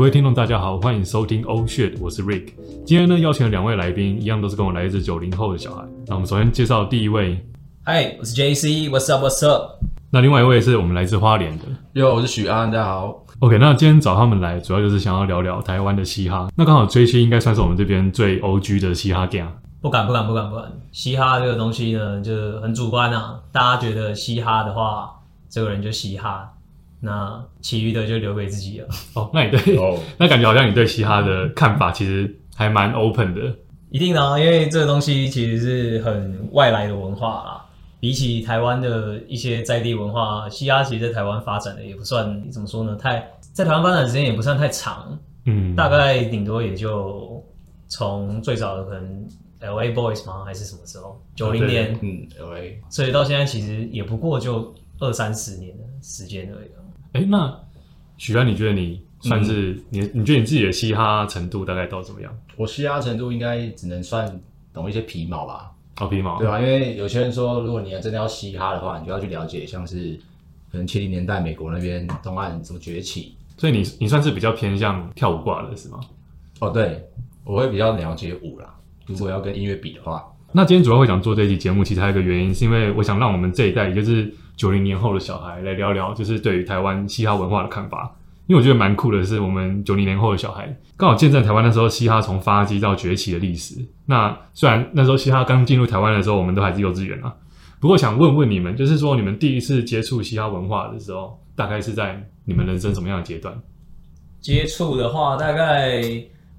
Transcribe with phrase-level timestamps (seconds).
[0.00, 2.54] 嗨，各位听众，大家好，欢迎收听 Oh Shit，我是 Rick。
[2.86, 5.84] 今天呢，邀请了两位来宾，一样都是跟我来自九零后的小孩。
[6.06, 7.38] 那我们首先介绍第一位，
[7.84, 9.72] 嗨，我是 JC，What's up？What's up？
[10.10, 11.64] 那另外一位是我们来自花莲的。
[11.92, 13.26] 哟，我是许安，大家好。
[13.40, 16.48] OK，那今天找他们来，主要就是想要聊聊台湾的嘻哈。
[16.56, 19.48] 那刚好追星应该算是我们这边最 OG 的嘻哈 gang。
[19.82, 20.64] 不敢，不敢，不敢，不敢。
[20.92, 23.38] 嘻哈这个东西呢，就是很主观啊。
[23.52, 25.10] 大家觉得嘻哈的话，
[25.50, 26.50] 这个人就嘻哈，
[27.00, 28.88] 那其余的就留给自己了。
[29.14, 33.54] 哦，那你对，哦， 那感觉好像你对嘻哈的看法其实还蛮 open 的。
[33.90, 37.66] 一定的、啊，因为这个东西其实是很外来的文化啦。
[37.98, 47.44] 比起台湾的一些在地文化，嘻哈其实在台湾发展的也不算怎么说呢，太在台湾发展的时间也不算太长，嗯，大概顶多也就
[47.88, 49.28] 从最早的可能
[49.60, 51.20] L A Boys 吗，还是什么时候？
[51.34, 56.79] 九零对年，嗯，L A，所以到现在其实也不过就二三十年的时间而已啊。
[57.12, 57.58] 哎，那
[58.16, 62.32] 许安，你觉得你算是、你，你觉得你自己的嘻哈程度大概到怎么样？
[62.56, 64.40] 我嘻哈程度应该只能算
[64.72, 70.18] 懂一些皮毛吧，哦皮毛，对啊、因为有些人说，如果你要真的要嘻哈的话，你就要去了解，像是
[70.70, 73.34] 可能七零年代美国那边东岸怎么崛起。
[73.56, 76.00] 所以你你算是比较偏向跳舞挂的是吗？
[76.60, 77.04] 哦，对，
[77.44, 78.74] 我会比较了解舞啦。
[79.06, 88.14] 如果要跟音乐比的话，那今天主要会想做这一期节目，其实还有一个原因，是因为我想让我们这一代，也就是九零年后的小孩来聊聊，就是对于台湾嘻哈文化的看法。
[88.46, 93.76] 因为我觉得蛮酷的是，我们九零年后的小孩刚好见证台湾那时候嘻哈从发迹到崛起的历史。
[94.04, 97.34] 那虽然那时候嘻哈刚进入台湾的时候，我们都还是幼稚园啊，
[97.80, 103.58] 不过想问问你们，就是说你们第一次接触嘻哈文化的时候，大概是在你们人生什么样的阶段？
[104.42, 106.02] 接触的话，大概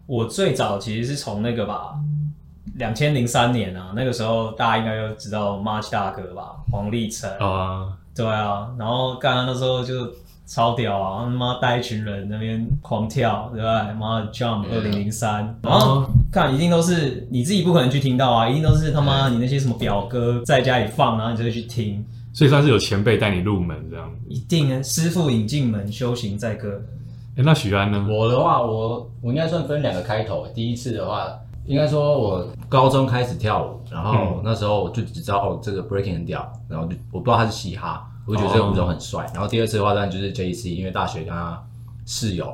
[0.08, 1.94] 我最早其实是从那个吧，
[2.76, 10.10] 两千零三年啊，那个时候大家应该都知道 March 大哥吧，黄立成，啊、对啊，然后刚刚那时候就
[10.46, 13.88] 超屌啊，他妈带一群人那边狂跳，对吧？
[14.00, 24.10] 妈的 Jump 二零零三，然后看一定都是你自己不可能去听到啊，一定都是他妈你那些什么表哥在家里放，然后你就会去听，所以算是有前辈带你入门这样。
[24.28, 26.82] 一定啊，师傅引进门，修行在个。
[27.38, 28.06] 哎，那许安呢？
[28.10, 30.46] 我的话，我我应该算分两个开头。
[30.54, 31.28] 第一次的话，
[31.66, 39.26] 应该说我高中开始跳舞，然后那时候我就只知道哦，这个 breaking 很屌，然后就我不知道他是嘻哈，我就觉得这个舞种很帅。
[39.34, 41.62] 然后第二次的话，当然就是 J C，因为大学跟他
[42.06, 42.52] 室友，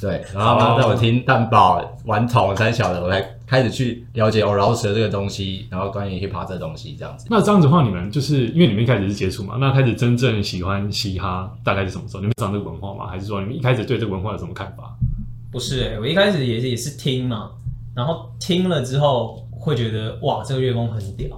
[0.00, 7.26] 对，然后他带我听蛋堡、顽童、三小的，我才开始去了解哦饶舌这个东西，然后关于 hip hop 这个东西这样子。
[7.30, 12.20] 那这样子的话，你们就是因为你们一开始是接触嘛，那开始真正喜欢嘻哈大概是什么时候？
[12.20, 13.06] 你们知道这个文化吗？
[13.06, 14.94] 还是说你们一开始对这个文化有什么看法？
[15.50, 17.50] 不是、欸，我一开始也是也是听嘛，
[17.98, 21.28] 然后听了之后会觉得哇，这个乐风很屌。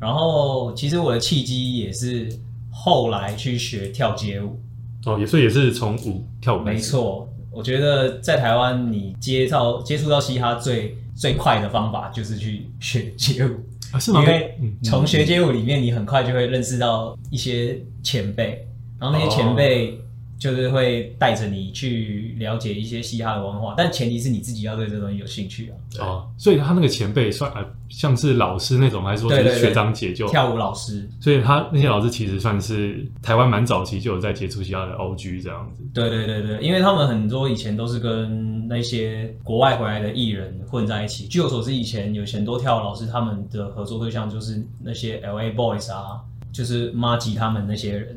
[0.00, 2.28] 然后其实我的契机也是
[2.72, 4.58] 后来去学跳街舞，
[5.06, 6.60] 哦，也所以也是从舞跳舞。
[6.62, 13.54] 没错，我觉得在台湾你接到接触到嘻哈最最快的方法就是去学街舞，
[13.94, 14.20] 啊，是吗？
[14.20, 18.66] 因为嗯从学街舞里面你很快就会认识到一些前辈，
[18.98, 20.00] 然后那些前辈
[20.38, 25.74] 就是会带着你去了解一些嘻哈的文化，但前提是你自己要对这个东西有兴趣啊。
[26.00, 30.28] 哦，所以他那个前辈算呃像是老师那种，还是说学长姐就？
[30.28, 35.82] 跳舞老师，所以他那些老师其实算是台湾蛮早期就有在接触嘻哈的 OG 这样子。
[35.92, 41.26] 对对对对，因为他们很多以前都是跟那些国外回来的艺人混在一起。
[41.26, 46.20] 据我所知，以前有很多跳舞老师他们的合作对象就是那些 L A Boys 啊，
[46.52, 48.16] 就是马吉他们那些人。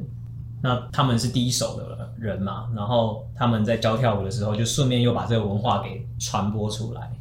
[0.61, 7.11] 那他们是第一手的人嘛，然后他们在教跳舞的时候，就顺便又把这个文化给传播出来。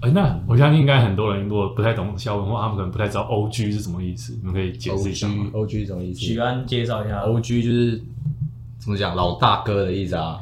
[0.00, 7.20] 哎，那我相信应该很多人如果不太懂嘻哈文化，他们可能不太知道 OG 是什么意思，你们可以解释一下吗 G？O G 什么意思许安介绍一下。
[7.22, 8.00] ？O G 就是
[8.78, 10.38] 怎么讲老大哥的意思啊？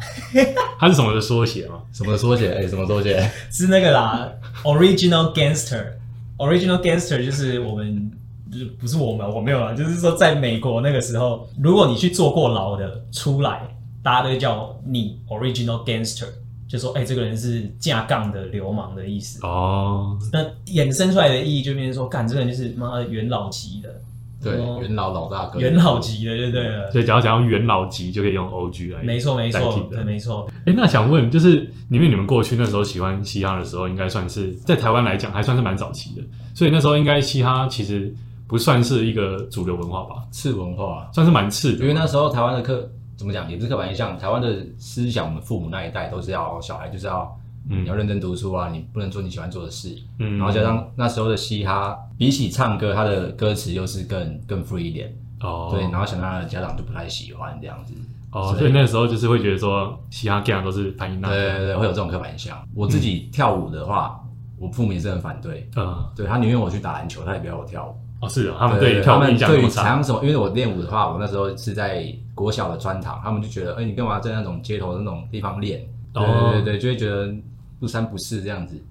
[0.79, 1.81] 它 是什么的缩写吗？
[1.91, 2.53] 什么缩写？
[2.53, 3.19] 哎、什么缩写？
[3.51, 4.29] 是那个啦
[4.63, 8.13] ，Original Gangster，Original Gangster 就是我们，
[8.57, 13.61] 就是不是我们，我没有啦，就是说在美国那个时候，如果你去坐过牢的出来，
[14.03, 16.29] 大家都会叫你 Original Gangster，
[16.67, 19.45] 就说哎、这个人是架杠的流氓的意思。
[19.47, 20.43] 哦，那
[20.73, 24.01] 衍生出来的意义就变成说，干这个人就是妈的元老级的，
[24.43, 25.59] 对，哦元老老大哥。
[25.61, 26.91] 元老级的就对了。
[26.91, 29.03] 所以只要讲到元老级，就可以用 OG 来。
[29.03, 29.61] 没错没错，
[29.91, 30.49] 的对没错。
[30.65, 36.23] 哎，那想问，就是因为你们过去那时候喜欢嘻哈的时候，应该算是在台湾来讲还算是蛮早期的，
[36.55, 38.15] 所以那时候应该嘻哈其实
[38.47, 41.79] 不算是一个主流文化吧，次文化，算是蛮次的。
[41.81, 47.37] 因为那时候台湾的课怎么讲，也不是刻板印象，台湾的思想，我们父母那一代都是要小孩就是要。
[47.69, 49.93] 嗯你要认真读书啊，你不能做你喜欢做的事。
[50.21, 55.13] 嗯然后加上那时候的嘻哈，比起唱歌，它的歌词又是更更 free 一点。
[55.41, 57.93] 哦，对，然后想让他的家长就不太喜欢这样子。
[58.31, 62.57] 哦，所以那时候就是会觉得说嘻哈 gang 都是潘音娜，对对对，会有这种刻板印象。
[62.73, 64.17] 我自己跳舞的话，
[64.61, 67.97] 我父母也是很反对，嗯，对他宁愿我去打篮球，他也不要我跳舞。
[68.21, 70.23] 哦是哦，他们对对跳舞他们对于印象那么差，常什么？
[70.23, 75.87] 因为我练舞的话，我那时候是在国小的专堂，他们就觉得，哎、你干嘛在那种街头的那种地方练？
[76.13, 77.35] 对哦对对对，就会觉得
[77.79, 78.83] 不三不四这样子。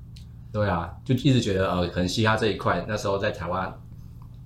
[0.53, 3.73] 对啊，就一直觉得呃，可能嘻哈这一块那时候在台湾，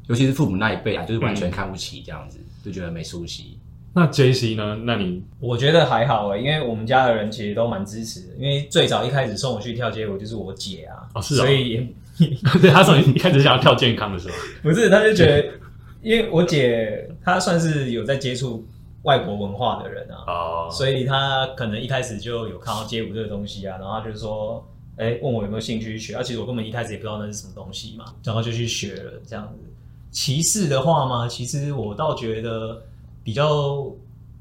[0.07, 3.59] 尤其是父母那一辈啊，就是完全看不起这样子，就觉得没出息。
[3.93, 4.77] 那 J C 呢？
[4.85, 8.35] 那你我觉得还好诶，因为我们家的人其实都蛮支持的。
[8.37, 11.87] 因为最早一开始送我去跳街舞就是我姐啊，哦是哦所以也
[12.61, 15.53] 对他从一开始想要跳健康的时候， 不是，他就觉得，
[16.01, 18.65] 因为我姐她算是有在接触
[19.03, 24.67] 外国文化的人啊，哦，所以她可能一开始就有看到街舞这个东西啊，然后她就说，
[24.97, 29.63] 哎、问我有没有兴趣去学，啊，其实我根本一开始也不知道那是什么东西嘛，然后就去学了这样子。
[30.11, 32.81] 歧视的话嘛，其实我倒觉得
[33.23, 33.85] 比较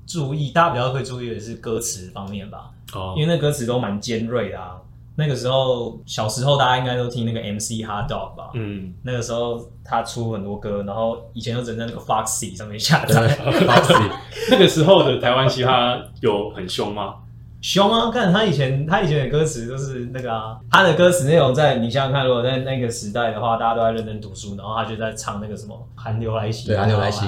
[0.06, 4.81] 注意，大家比较会注意的是歌词方面吧，哦因为那歌词都蛮尖锐的啊。
[5.20, 13.37] 那个时候小时候大家应该都听那个 MC Hot Dog 吧，嗯，那个时候他出很多歌，然后以前都只能在那个 Foxy 上面下对载。
[13.37, 14.11] ，Foxy
[14.53, 17.17] 那个时候的台湾嘻哈有很凶吗？
[17.60, 18.10] 凶啊！
[18.10, 27.26] 看他以前他以前的歌词都是那个啊，他的歌词内容在你想想看，如果在那个时代的话，大家都在认真读书，然后他就在唱那个什么韩流来袭，对，韩流来袭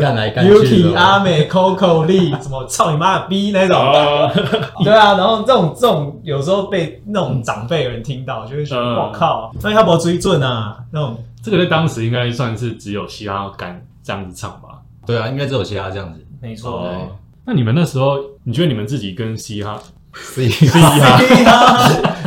[0.00, 4.30] 干来干去的 Yuki 阿美 Coco Lee 什么操你妈的逼那种，哦，
[4.84, 14.80] 对啊，然后这种这种有时候被那种长辈人听到，就会觉得嗯我靠，那他不要追准啊，那种这个在当时应该算是只有嘻哈敢这样子唱吧？
[15.04, 16.24] 对啊，应该只有嘻哈这样子。
[16.40, 16.82] 没错。
[16.82, 17.08] 哦，
[17.44, 19.80] 那你们那时候，你觉得你们自己跟嘻哈，
[20.12, 21.18] 嘻哈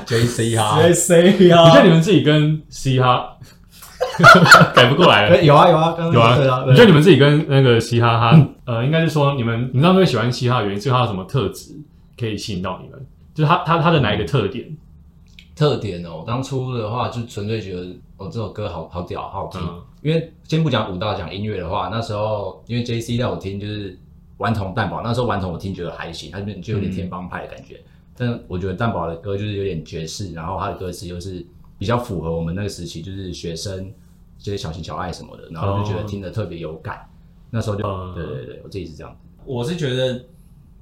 [0.06, 1.68] ，，J C 哈，J C 哈？
[1.68, 3.38] 你觉得你们自己跟嘻哈
[4.74, 5.36] 改不过来了？
[5.38, 11.76] 哎有啊有啊，刚刚有啊，对啊，你觉得你们自己跟那个嘻哈哈，呃，应该是说你们，你知道会喜欢嘻哈的原因，是它有什么特质
[12.20, 13.00] 可以吸引到你们？
[13.34, 14.66] 就是它它它的哪一个特点？
[15.56, 17.82] 特点哦，当初的话就纯粹觉得
[18.18, 19.62] 哦这首歌好好屌，好好听。
[19.62, 23.98] 嗯因为先不讲舞蹈，讲音乐的话，那时候因为 J C 在我听就是
[24.38, 27.82] 顽童蛋堡，那时候顽童我听觉得还行，他就就有点天帮派的感觉。
[28.16, 31.46] 但我觉得蛋堡的歌就是有点爵士，然后他的歌词又是
[31.78, 33.94] 比较符合我们那个时期，就是学生
[34.40, 37.08] 这些小情小爱什么的，然后就觉得听得特别有感。
[37.50, 39.16] 那时候就、嗯对对对，我自己是这样。
[39.46, 40.26] 我是觉得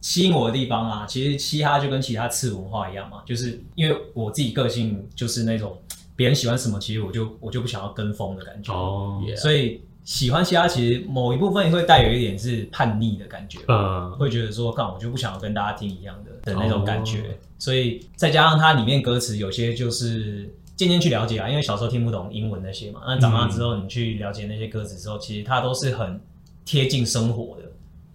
[0.01, 5.77] 吸引我的地方啊，其实嘻哈就跟其他次文化一样嘛，就是因为我自己个性就是那种
[6.15, 17.23] 别人喜欢什么，其实我就我就不想要跟风的感觉，哦所以喜欢嘻哈其实某一部分会带有一点是叛逆的感觉，嗯，会觉得说，干我就不想要跟大家听一样的的那种感觉，哦。
[17.57, 26.21] 所以再加上它里面歌词有些就是渐渐去了解啊，因为小时候听不懂英文那些嘛，那长大之后你去了解那些歌词之后，其实它都是很
[26.63, 27.63] 贴近生活的，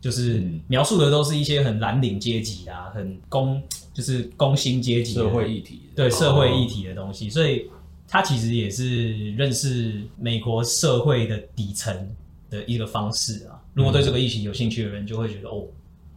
[0.01, 0.61] 就是嗯。
[0.69, 3.61] 描述的都是一些很蓝领阶级啊，很工
[3.93, 7.69] 就是工薪阶级的社会议题，对社会议题的东西，所以
[8.11, 11.95] 它其实也是认识美国社会的底层
[12.51, 13.55] 的一个方式啊。
[13.73, 15.63] 如果对这个议题有兴趣的人，就会觉得哦，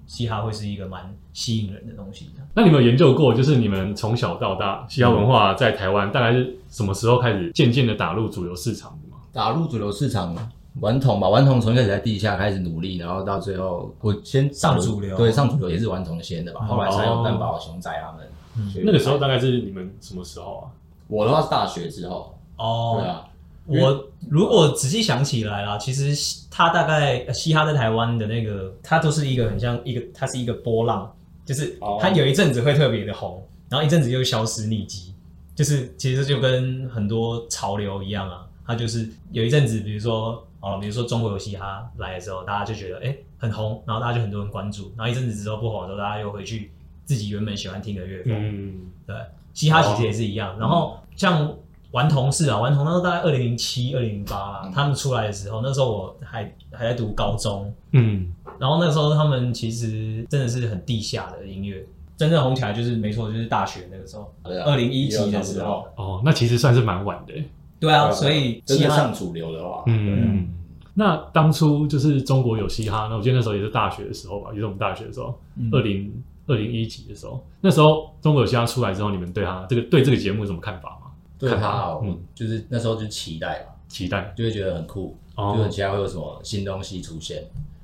[0.07, 2.29] 嘻哈会是一个蛮吸引人的东西。
[2.55, 9.21] 那你们有研究过，就是你们从小到大嘻哈文化在台湾大概是什么时候开始渐渐的打入主流市场的吗？
[9.31, 10.35] 打入主流市场，
[10.79, 18.27] 顽童吧，顽童从一开始在地下开始努力，然后到最后我先上主流对，上主流也是顽童先的吧，后来才有蛋堡、熊仔他们。
[18.71, 20.65] 所以那个时候大概是你们什么时候啊？
[21.13, 22.97] 我的话是大学之后，哦。
[22.99, 23.29] 对啊，
[23.65, 31.09] 我如果仔细想起来啦，其实嘻他大概呃嘻哈在台湾的那个，它都是一个很像一个，它是一个波浪，
[31.45, 31.97] 就是哦。
[32.01, 35.13] 它有一阵子会特别的红，然后一阵子又消失匿迹，
[35.55, 46.71] 就是其实就跟很多潮流一样啊，它就是有一阵子，比如说哦，比如说中国有嘻哈来的时候，大家就觉得哎、诶很红，然后大家就很多人关注，然后一阵子之后不红的时候，大家又回去
[47.05, 48.73] 自己原本喜欢听的乐风，嗯，
[49.05, 49.15] 对，
[49.53, 50.57] 嘻哈其实也是一样。
[50.59, 51.53] 然后像
[51.91, 61.85] 顽童是啊，顽童那时候大概二零零七、二零零八啦，他们出来的时候，那时候我还还在读高中，嗯，然后那时候他们其实真的是很地下的音乐，
[62.17, 67.33] 真正红起来就是没错，就是大学那个时候，二零一级的时候，哦，那其实算是蛮晚的。
[67.33, 67.45] 欸。
[67.79, 70.47] 对啊，所以嘻哈真的上主流的话，嗯，
[70.93, 75.69] 那当初就是中国有嘻哈，那我记得那时候也是大学的时候吧，也是我们大学的时候，嗯。
[75.73, 76.09] 二零
[76.47, 81.11] 二零一几的时候，那时候中国有嘻哈出来之后，你们对他这个对这个节目有什么看法吗？
[81.39, 84.33] 对他哦嗯，就是那时候就期待嘛，期待。
[84.35, 85.53] 就会觉得很酷，哦。
[85.57, 87.43] 就很期待会有什么新东西出现。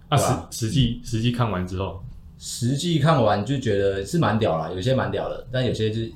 [0.09, 2.01] 那实实际实际看完之后，
[2.37, 6.11] 实际看完就觉得是蛮屌啦，有些蛮屌的，但有些就是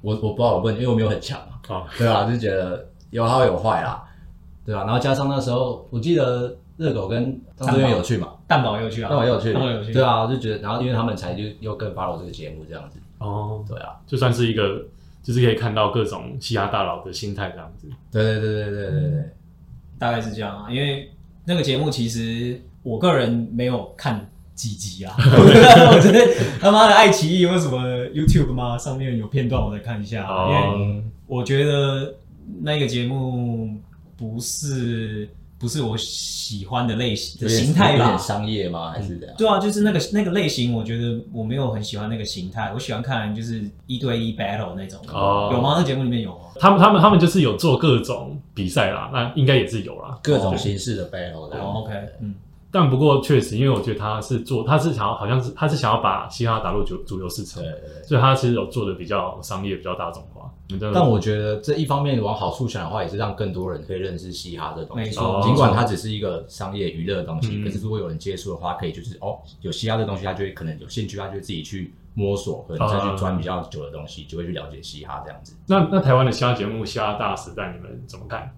[0.00, 4.04] 我我不知道我问，因为我没有很强嘛，哦，对啊，就觉得有好有坏啦，
[4.64, 14.82] 对啊，然后加上那时候我记得热狗跟张志远有趣嘛，蛋堡也有趣啊，蛋堡也有趣，蛋堡也有趣，对啊，我就觉得，然后因为他们才就又更 follow 这个节目这样子，哦，对啊，就算是一个，
[15.22, 17.86] 就是可以看到各种嘻哈大佬的心态这样子。
[18.10, 19.10] 对对对对对对。
[19.10, 19.24] 对，
[19.98, 20.70] 大概是这样啊。
[20.70, 21.10] 因为
[21.44, 26.18] 那个节目其实我个人没有看几集啊， 我觉得
[26.58, 28.78] 他妈的爱奇艺有什么 YouTube 吗？
[28.78, 32.14] 上面有片段我再看一下，因为哦，我觉得
[32.62, 33.76] 那个节目
[34.16, 35.28] 不是
[35.60, 38.16] 不是我喜欢的类型的形态有点吧。
[38.16, 38.90] 商业吗？
[38.90, 39.36] 还是怎样？
[39.36, 42.72] 对啊，就是那个那个类型，我觉得我没有很喜欢那个形态。
[42.72, 44.98] 我喜欢看就是一对一 battle 那种。
[45.12, 45.74] 哦有吗？
[45.76, 46.46] 那节目里面有吗？
[46.58, 50.18] 他们他们他们就是有做各种比赛啦，那应该也是有啦。
[50.22, 51.58] 各种形式的 battle 的。
[51.58, 52.34] 哦，OK，嗯，
[52.72, 58.02] 但不过确实，因为我觉得他是做，他是想要好像是他是想要把嘻哈打入主主流市场对，对对。
[58.04, 60.48] 所以他其实有做的比较商业、比较大众化。
[60.92, 65.02] 但我觉得这一方面往好处想的话，也是让更多人可以认识嘻哈这东西。
[65.02, 75.56] 没错尽管它只是一个商业娱乐的东西，嗯可是如果有人接触的话，可以就是哦，有嘻哈这东西，他就会可能有兴趣，他就会自己去摸索，可能再去钻比较久的东西，就会去了解嘻哈这样子。
[75.66, 78.48] 那那台湾的嘻哈节目《嘻哈大时代》，你们怎么看？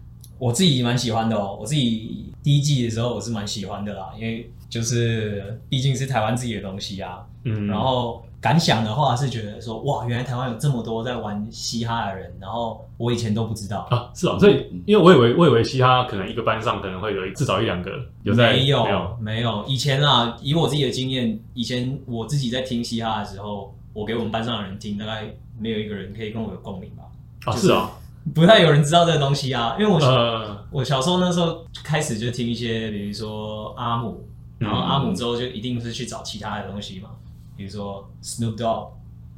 [0.43, 1.57] 我自己蛮喜欢的哦。
[1.61, 7.25] 我自己第一季的时候我是蛮喜欢的啦，因为就是毕竟是台湾自己的东西啊。
[7.45, 13.87] 嗯，然后感想的话是觉得说，哇，原来台湾有这么多在玩嘻哈的人，然后我以前都不知道。
[13.89, 17.93] 啊，是啊，所以因为我以为我以为嘻哈可能一个班上可能会有一至少一两个
[18.25, 25.23] 有在没有没有以前啊，以我自己的经验，以前我自己在听嘻哈的时候，我给我们班上的人听，大概
[25.57, 27.05] 没有一个人可以跟我有共鸣吧，
[27.45, 27.93] 啊就是是啊，
[28.35, 29.77] 不太有人知道这个东西啊。
[29.79, 34.27] 因为我、呃我小时候那时候开始就听一些，比如说阿姆，
[34.59, 37.11] 然后阿姆之后就一定是去找其他的东西嘛，
[37.57, 38.89] 比如说 Snoop Dogg，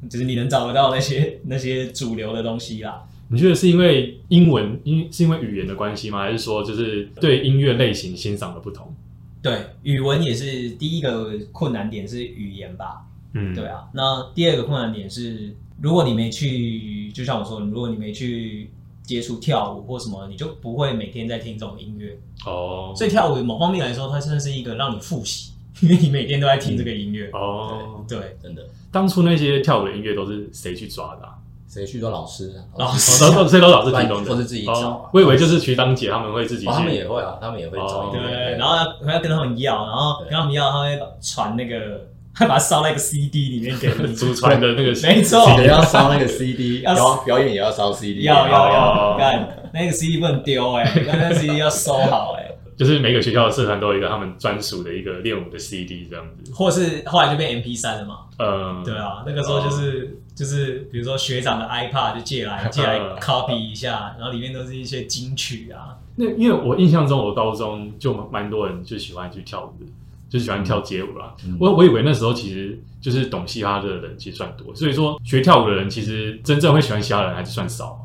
[0.09, 3.03] 就是你能找得到那些 那些主流的东西啦。
[3.27, 6.19] 你觉得是因为英文因是因为语言的关系吗？
[6.19, 8.93] 还是说就是对音乐类型欣赏的不同？
[9.41, 13.01] 对，语文也是第一个困难点是语言吧，
[13.33, 13.89] 嗯，对啊。
[13.93, 18.71] 那第二个困难点是，如果你没去，就像我说，如果你没去
[19.03, 22.17] 接触跳舞或什么，你就不会每天在听这种音乐。
[22.45, 25.51] 哦，所以跳舞某方面来说，它算是一个让你复习，
[25.81, 27.29] 因为你每天都在听这个音乐。
[27.33, 31.35] 哦，对，真的，当初那些跳舞的音乐都是谁去抓的、啊？
[31.67, 32.63] 谁去做老师啊？
[32.77, 38.11] 老哦，师都都老师提供的，或是自己找啊哦我以为就是学长姐他们会自己他们也会啊，他们也会找。
[38.13, 38.21] 对，
[38.57, 44.13] 然后要还要跟他们要，然后跟他们要，他会传那个，他把它烧在一个 CD 里面给你。
[44.15, 56.51] 祖传的那个，没错，也要烧那个 CD，要表表演也要烧 CD，要要哦要，干那个 CD 不能丢哎，那那个 CD 要收好哎，就是每个学校的社团都有一个他们专属的一个练舞的 CD 这样子。
[56.53, 58.19] 或是后来就变 MP 三了嘛。
[58.37, 65.95] 呃，对啊，那个时候就是就是比如说学长的 iPad 就借来 借来嗯 copy 一下，然后里面都是一些金曲啊。
[66.17, 69.89] 那因为我印象中，我高中就蛮多人就喜欢去跳舞的，
[70.29, 71.35] 就喜欢跳街舞啦。
[71.45, 77.99] 嗯我我以为那时候其实就是懂嘻哈的人其实算多，所以说学跳舞的人其实真正会喜欢嘻哈的人还是算少。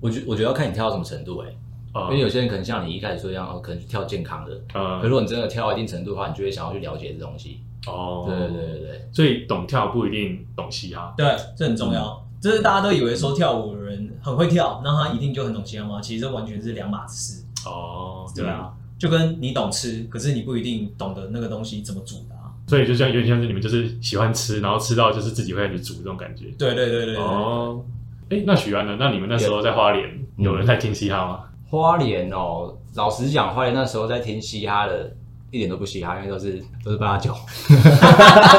[0.00, 1.48] 我觉我觉得要看你跳到什么程度哎、
[1.92, 7.60] 呃因为有些人可能像你一开始说一样，哦可能去跳健康的，可呃如果你真的跳到一定程度的话，你就会想要去了解这东西。
[7.86, 11.12] 哦，对对对所以懂跳不一定懂嘻哈。
[11.16, 12.24] 对，这很重要。
[12.40, 16.00] 就是大家都以为说跳舞的人很会跳，那他一定就很懂嘻哈吗？
[16.00, 17.44] 其实这完全是两码子事。
[17.66, 22.52] 哦，对啊，就跟你懂吃，可是你不一定懂得那个东西怎么煮的啊。
[22.66, 26.44] 所以就像有点像是你们就是喜欢吃，然后吃到就是自己会开始煮这种感觉。
[26.58, 27.16] 对对对对对。
[27.16, 27.82] 哦，
[28.28, 28.96] 哎，那许安呢？
[29.00, 31.40] 那你们那时候在花莲有人在听嘻哈吗？
[31.68, 35.16] 花莲哦，老实讲，花莲那时候在听嘻哈的，
[35.50, 37.34] 一点都不嘻哈，因为都是都是八九。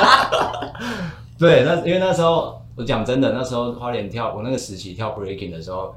[1.38, 5.94] 对，那因为那时候我讲真的，那时候花莲跳我那个时期跳 breaking 的时候，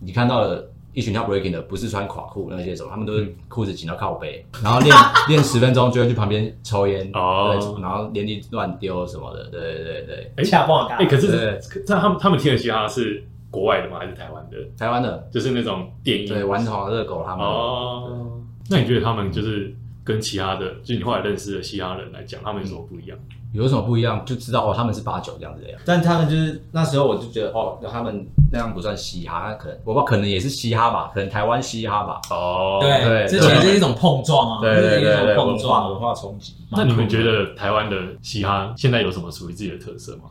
[0.00, 4.94] 你看到了一群跳 breaking 的，不是穿垮裤那些种，他们都是裤子紧到靠背，然后练
[5.28, 13.98] 练十分钟就会去旁边抽烟，哦对，然后连地乱丢什么的，对对对对，哎恰棒哎，可是对这他们他们听的嘻哈是国外的吗？
[14.00, 14.56] 还是台湾的？
[14.78, 16.28] 台湾的就是那种电音。
[16.28, 23.18] 对顽童热狗他们，哦，那你觉得他们就是跟其他的，就是你后来认识的嘻哈人来讲，他们有什么不一样？
[23.52, 24.24] 有什么不一样？
[24.24, 25.78] 就知道哦，他们是八九这样子的呀。
[25.84, 32.20] 但他们就是那时候我就觉得哦，他们那样不算嘻哈，那可能我不知道，可能也是嘻哈吧，可能台湾嘻哈吧。
[32.30, 36.00] 哦，对，对这其实是一种碰撞啊，对对这是一种对碰撞文。
[36.00, 36.54] 化冲击。
[36.70, 40.24] 那你们觉得台湾的嘻哈现在有什么属于自己的特色吗？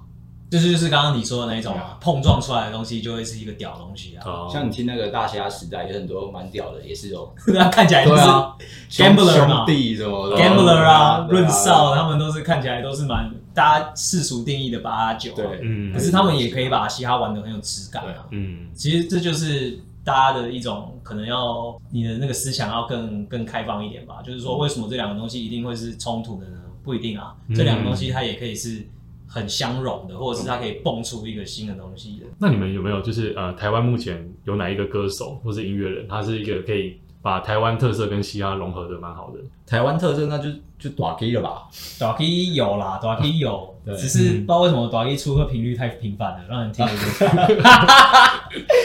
[0.52, 7.34] 这就是刚刚你说的那一种啊，碰撞出来的东西就会是一个屌东西啊，哦，像你听那个大虾时代，有很多蛮屌的，也是有。
[7.48, 8.54] 那 看起来就是啊
[8.90, 9.66] Gambler 嘛。
[9.66, 10.36] 兄弟什么的。
[10.36, 15.94] Gambler 啊、对润少，他们都是看起来都是蛮大家世俗定义的八九啊，对，嗯。
[15.94, 18.28] 可是他们也可以把嘻哈玩的很有质感啊。
[18.32, 24.22] 嗯，其实这就是大家的一种可能要你的那个思想要更更开放一点吧。
[24.22, 26.58] 就是说，为什么这两个东西一定会是冲突的呢？
[26.84, 28.86] 不一定啊，这两个东西它也可以是
[29.34, 32.26] 很相融的，或者是它可以蹦出一个新的东西的。
[32.38, 39.40] 那你们有没有就是呃，台湾目前有哪一个歌手或是音乐人，他是一个可以把台湾特色跟嘻哈融合的蛮好的？
[39.66, 41.64] 台湾特色那就就短 K 了吧？
[41.98, 46.86] 短 K 有啦，短 K 有，对只是不知道为什么短 K 出歌频率太频繁了，让人听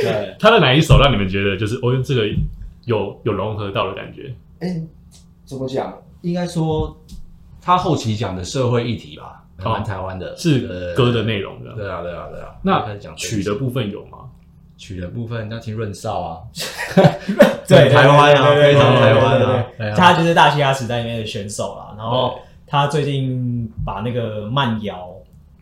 [0.02, 2.24] 对，他的哪一首让你们觉得就是哦，这个
[2.84, 4.32] 有有融合到的感觉？
[4.60, 4.80] 哎、
[5.44, 5.92] 怎么讲？
[6.22, 6.96] 应该说
[7.60, 11.72] 他后期讲的社会议题吧，还蛮台湾的，哦是歌的内容的。
[11.72, 12.54] 对啊，对啊，对啊。
[12.62, 14.18] 那开始讲曲的部分有吗？
[14.76, 16.38] 曲的部分要听润少啊，
[17.66, 21.94] 对台湾啊，非常台湾啊，他就是大嘻哈时代里面的选手啦。
[21.96, 25.08] 然后他最近把那个慢摇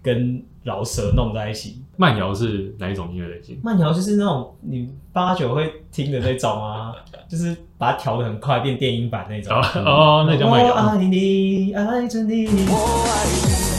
[0.03, 1.81] 跟饶舌弄在一起。
[1.97, 3.57] 慢摇是哪一种音乐类型？
[3.63, 6.93] 慢摇就是那种你八九会听的那种啊，
[7.31, 9.57] 就是把它调的很快，变电音版那种。
[9.57, 10.75] 哦哦，那叫慢我摇。
[10.75, 12.47] 爱你，爱着你。
[12.67, 13.74] 我爱你，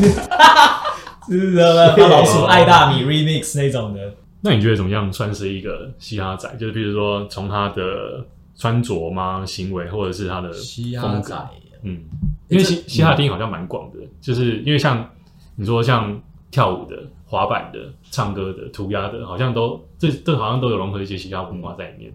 [1.28, 4.14] 是的，把老鼠爱大米 remix 那种的。
[4.40, 6.48] 那你觉得怎么样算是一个嘻哈仔？
[6.56, 8.24] 就是比如说从他的
[8.56, 11.48] 穿着吗、行为，或者是他的嘻哈风格仔，
[11.82, 12.02] 嗯，
[12.48, 15.08] 因为嘻嘻哈定义好像蛮广的，就是因为像
[15.56, 17.78] 你说像跳舞的、滑板的、
[18.10, 22.12] 唱歌的、涂鸦的，好像都这这好像都有融合一些嘻哈文化在里面。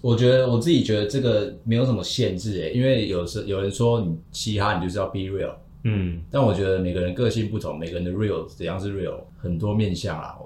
[0.00, 5.52] 我觉得我自己觉得这个没有什么限制诶，因为有时有人说你嘻哈你就是要 be real，
[5.84, 10.36] 嗯，但我觉得每个人个性不同，每个人的 real 怎样是 real，很多面相啊。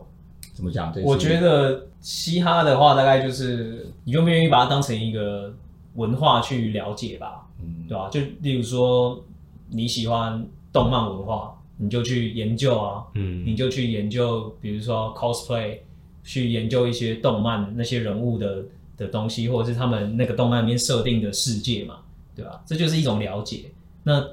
[0.54, 0.90] 怎么讲？
[1.04, 5.52] 我觉得嘻哈的话，大概就是你愿不愿意把它当成一个
[5.96, 9.22] 文化去了解吧，嗯，对吧、就例如说
[9.68, 15.80] 你喜欢动漫文化，你就去研究啊，嗯你就去研究，比如说 cosplay，
[16.24, 18.64] 去研究一些动漫那些人物的
[18.96, 21.98] 的东西，或者是他们那个动漫里面设定的世界嘛，
[22.34, 22.62] 对吧？
[22.64, 23.66] 这就是一种了解。
[24.04, 24.26] 那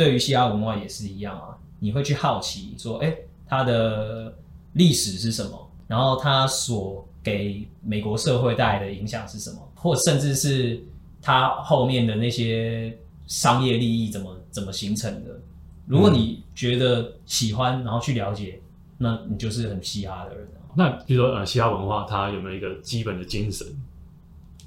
[0.00, 3.14] 对于嘻哈文化也是一样啊，你会去好奇说，哎、
[3.46, 4.34] 它的
[4.72, 5.70] 历史是什么？
[5.86, 9.58] 然后它所给美国社会带来的影响是什么？
[9.74, 10.82] 或甚至是
[11.20, 15.38] 它后面的那些商业利益怎么怎么形成的？
[15.84, 18.58] 如果你觉得喜欢，然后去了解，
[18.96, 20.64] 那你就是很嘻哈的人啊。
[20.74, 23.66] 那比如说呃，嘻哈文化它有没有一个基本的精神？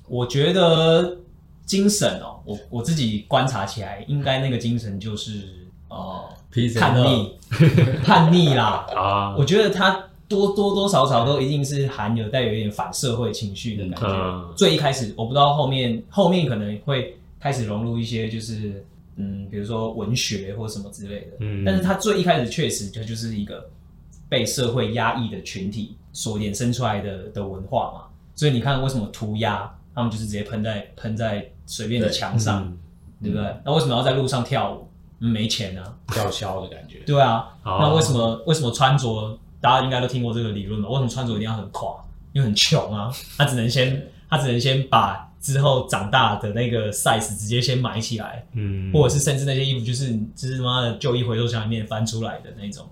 [0.07, 1.17] 我觉得
[1.65, 5.41] 精神哦，我我自己观察起来，应该那个精神就是
[5.89, 7.35] 呃 Peace 叛逆，
[8.03, 8.85] 叛逆啦。
[8.95, 14.07] 啊，我觉得他多多多少少都一定是含有带有一点反社会情绪的感觉。
[14.07, 18.83] 嗯最一开始我不知道后面后面可能会开始融入一些就是
[19.15, 21.37] 嗯，比如说文学或什么之类的。
[21.39, 23.69] 嗯但是他最一开始确实它就是一个
[24.27, 28.01] 被社会压抑的群体所衍生出来的的文化嘛。
[28.35, 32.77] 所以你看为什么涂鸦，他们就是直接喷在喷在随便的墙上，嗯
[33.21, 33.55] 对不对？
[33.63, 34.89] 那为什么要在路上跳舞？
[35.19, 35.95] 嗯没钱啊。
[36.13, 36.99] 叫嚣的感觉。
[37.05, 40.89] 对啊，哦那为什么为什么穿着大家应该都听过这个理论吧？
[40.89, 41.95] 为什么穿着一定要很垮？
[42.33, 52.85] 因为很穷啊，他只能先他只能先把之后长大的那个 size 直接先买起来，嗯，或者是甚至那些衣服就是就是妈的旧衣回收箱里面翻出来的那种。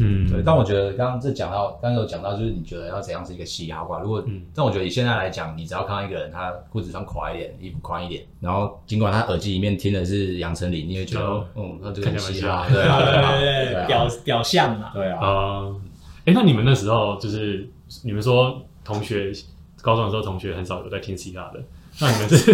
[0.00, 4.00] 嗯，对，但我觉得刚刚这讲到，刚刚有讲到，就是你觉得要怎样是一个嘻哈化？
[4.00, 14.90] 如果，嗯但我觉得以现在来讲，你只要看到一个人，他裤子穿垮一点，衣服宽一点，然后尽管他耳机里面听的是杨丞琳，你会觉得，哦嗯，那这个很嘻哈，对啊， 对啊，对表表象嘛。
[14.94, 15.80] 对啊，嗯，
[16.26, 17.68] 哎、那你们那时候就是
[18.02, 19.32] 你们说同学
[19.80, 21.62] 高中的时候同学很少有在听嘻哈的，
[22.00, 22.52] 那你们是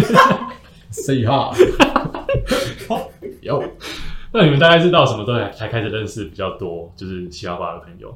[0.91, 1.51] 嘻哈，
[3.41, 3.63] 有，
[4.33, 8.15] 那你们大概是到什么时候才才开始认识比较多就是嘻哈吧的朋友？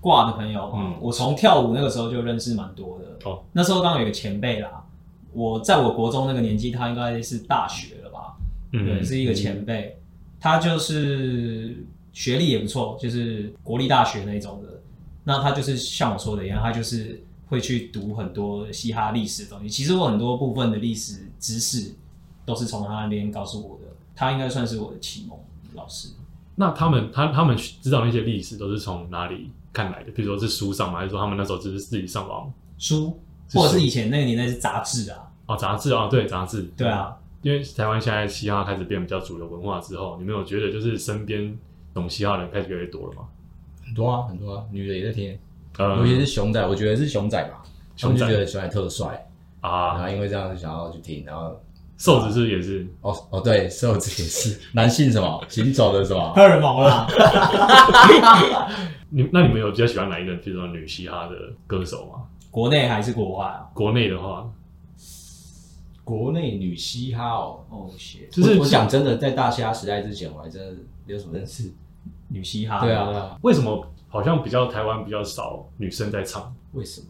[0.00, 3.30] 挂的朋友，嗯嗯，我从跳舞那个时候就认识蛮多的。
[3.30, 4.84] 哦，那时候刚好有个前辈啦，
[5.32, 8.34] 我在我国中那个年纪，他应该是大学了吧？
[8.72, 9.98] 嗯对，是一个前辈，
[10.40, 14.80] 他就是学历也不错，就是国立大学那种的。
[15.22, 19.68] 那他就是像我说的一样，他就是会去读很多嘻哈历史的东西。
[19.68, 21.94] 其实我很多部分的历史知识
[22.46, 23.79] 都是从他那边告诉我的，
[24.20, 25.38] 他应该算是我的启蒙
[25.72, 26.10] 老师。
[26.54, 30.12] 那他们他他们知道那些历史都是从哪里看来的？
[30.12, 30.98] 比如说是书上吗？
[30.98, 32.52] 还是说他们那时候只是自己上网？
[32.76, 33.18] 书，
[33.54, 36.06] 或者是以前那个年代是杂志啊，哦杂志啊？
[36.08, 41.58] 对杂志，对啊，因为台湾现在嘻哈开始变比较主流文化之后，你们有觉得就是身边
[41.94, 43.26] 懂嘻哈的人开始越来越多了吗？
[43.82, 45.38] 很多啊，很多啊，女的也在听，
[45.78, 45.96] 呃。
[45.96, 47.62] 尤其是熊仔，我觉得是熊仔吧，
[47.98, 48.34] 他们就熊仔。
[48.34, 49.26] 觉得熊仔特帅。
[49.62, 51.58] 啊，然啊后因为这样就想要去听，然后
[52.00, 52.86] 瘦子是不是也是？
[53.02, 57.06] 哦哦，对，瘦子也是 男性什么行走的什么 荷尔蒙啦，
[59.10, 61.34] 你那你们有比较喜欢哪一个，比如说女嘻哈的
[61.66, 62.24] 歌手吗？
[62.50, 63.68] 国内还是国外啊？
[63.74, 64.50] 国内的话，
[66.02, 67.60] 国内女嘻哈哦。
[67.68, 67.90] 哦
[68.32, 70.72] 就是我我讲真的，在大嘻哈时代之前，我还真的
[71.06, 71.70] 没有什么认识。
[72.28, 76.50] 女嘻哈，对啊，对啊，为什么好像比较台湾比较少女生在唱？
[76.72, 77.06] 为什么？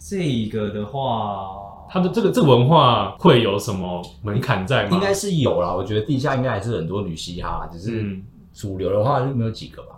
[0.00, 4.90] 这个的话，它的这个这个文化会有什么门槛在吗？
[4.92, 8.22] 应该是有啦，我觉得地下应该还是很多女嘻哈，只是嗯
[8.52, 9.94] 主流的话就没有几个吧。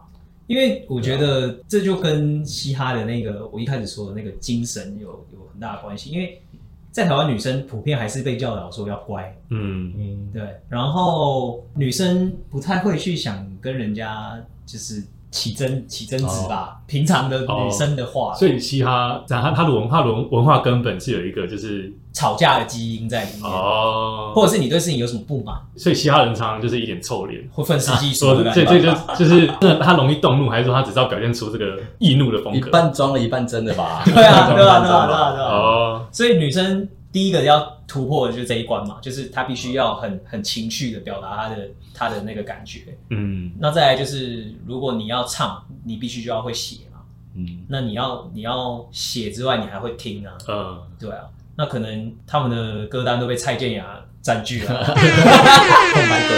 [0.47, 6.43] 因为我觉得这就跟嘻哈的那个我一开始说的那个精神有有很大的关系，因为
[6.91, 27.41] 在台湾女生普遍还是被教导说要乖，嗯嗯，对，然后女生不太会去想跟人家就是起争起争执吧，平常的女生的话，所以嘻哈它它的文化文文化根本是有一个就是吵架的基因在里面，哦，或者是你对事情有什么不满，所以嘻哈人常常就是一点臭脸。
[27.53, 28.67] 会愤世嫉俗说的所以。
[28.67, 32.71] 这这就就是那他容易动怒，还是说他只是要表现出这个易怒的风格一？
[32.71, 34.03] 半装了一半真的吧？
[34.07, 35.49] 对啊，对啊，对啊，对啊。
[35.49, 42.97] 哦，所以女生第一个要突破的就是这一关嘛，就是他必须要很很情绪的表达他的他的那个感觉。
[43.11, 47.01] 嗯那再来就是，如果你要唱，你必须就要会写嘛。
[47.35, 51.25] 嗯，那你要你要写之外，你还会听啊，嗯，对啊。
[51.57, 54.85] 那可能他们的歌单都被蔡健雅占据了。
[54.85, 56.35] 空白格。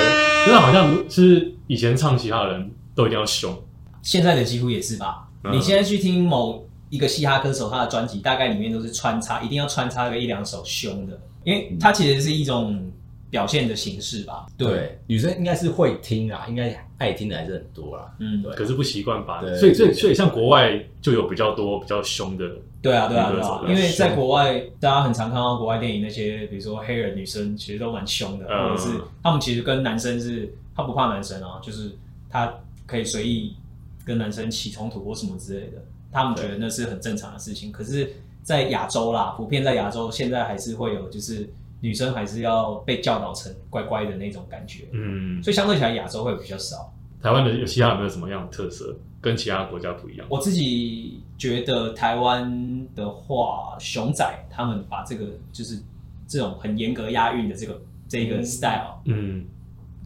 [0.48, 3.56] 那好像是以前唱其他的人都一定要凶，
[4.02, 5.28] 现在的几乎也是吧。
[5.44, 12.92] 嗯你现在去听某一个嘻哈歌手他的专辑，大概里面都是穿插，一定要穿插个一两首凶的，因为它其实是一种
[13.30, 14.44] 表现的形式吧。
[14.58, 18.12] 对，女生应该是会听啊，应该爱听的还是很多啦。
[18.18, 18.54] 嗯，对。
[18.54, 19.40] 可是不习惯吧？
[19.40, 19.56] 对。
[19.56, 22.44] 所以所以所以像国外就有比较多比较凶的，
[22.82, 23.62] 对啊，对啊，对啊。
[23.66, 28.68] 因为在国外，大家很常看到国外电影那些，比如说黑人女生，其实都蛮凶的，嗯。
[28.68, 31.90] 或者是他们其实跟男生是，他不怕男生啊，就是
[32.28, 32.52] 他
[32.86, 33.56] 可以随意
[34.04, 37.72] 跟男生起冲突或什么之类的，他们觉得那是很正常的事情。
[37.72, 41.48] 可是，在亚洲啦，普遍在亚洲，现在还是会有，就是
[41.80, 46.92] 女生还是要被教导成乖乖的那种感觉，嗯，所以相对起来，亚洲会比较少。
[47.22, 50.26] 台湾的嘻哈有没有什么样的特色，跟其他国家不一样？
[50.28, 55.80] 我自己觉得台湾的话，熊仔他们把这个就是
[56.26, 59.44] 这种很严格押韵的这个这个 style 嗯，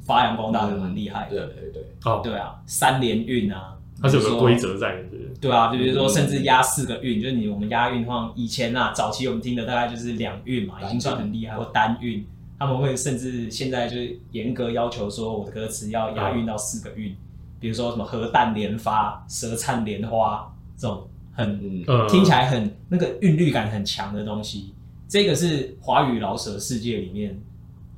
[0.05, 1.47] 发扬光大的蛮厉害对的。
[1.47, 5.09] 对对，哦，对啊，三连韵啊，它是有个规则在的，
[5.41, 12.25] 对啊，就比如说甚至押四个韵，就是你我们押韵的话，以前啊早期我们听的大概就是两韵嘛，已经算很厉害，或单韵。
[12.59, 17.15] 他们会甚至现在就是严格要求说，我的歌词要押韵到四个韵，
[17.61, 21.61] 比如说什么核弹连发、舌灿莲花这种很
[22.09, 24.73] 听起来很那个韵律感很强的东西。
[25.07, 27.39] 这个是华语饶舌世界里面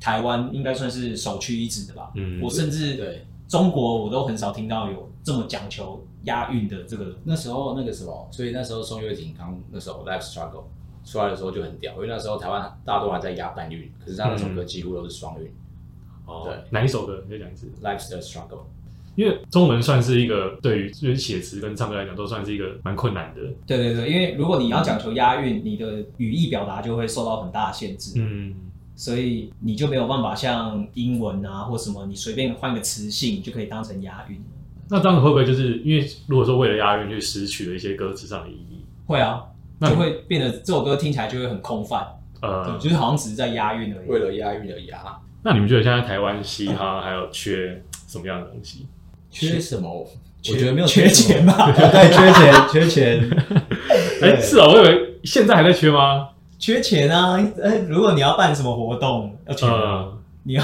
[0.00, 2.10] 台湾应该算是首屈一指的吧。
[2.16, 7.16] 嗯我甚至对，中国我都很少听到有这么讲求押韵的这个。
[7.24, 10.64] 那时候那个什么，所以那时候宋岳庭刚那首《Life Struggle》
[11.10, 15.50] 出来的时候就很屌，因为那时候台湾大多还在押单韵，可是他那首歌几乎都是双韵，
[16.26, 17.22] 哦对哪一首歌？
[17.26, 17.70] 你再讲一次。
[17.82, 18.58] Life's the Struggle》。
[19.16, 28.54] 因为中文算是一个对于就是写词跟唱歌来讲都算是一个蛮困难的，对对对，因为如果你要讲求押韵，你的语义表达就会受到很大的限制，嗯，
[28.94, 34.40] 所以你就没有办法像英文啊或什么，你随便换个词性就可以当成押韵。
[34.90, 38.84] 那这样会不会就是因为如果说为了押韵去失去了一些歌词上的意义？
[39.06, 39.42] 会啊，
[39.78, 42.06] 那就会变得这首歌听起来就会很空泛，
[42.40, 44.08] 呃对，，就是好像只是在押韵而已。
[44.08, 44.98] 为了押韵而押，
[45.42, 48.86] 那你们觉得现在台湾嘻哈还有缺什么样的东西？
[49.30, 49.88] 缺什么？
[49.90, 50.06] 我
[50.40, 51.70] 缺觉得没有缺什么钱吧？
[51.74, 53.30] 对，缺钱，缺钱。
[54.22, 56.28] 哎、对是啊，我以为现在还在缺吗？
[56.58, 57.38] 缺钱啊！
[57.62, 60.62] 哎，如果你要办什么活动，要钱啊，呃，你要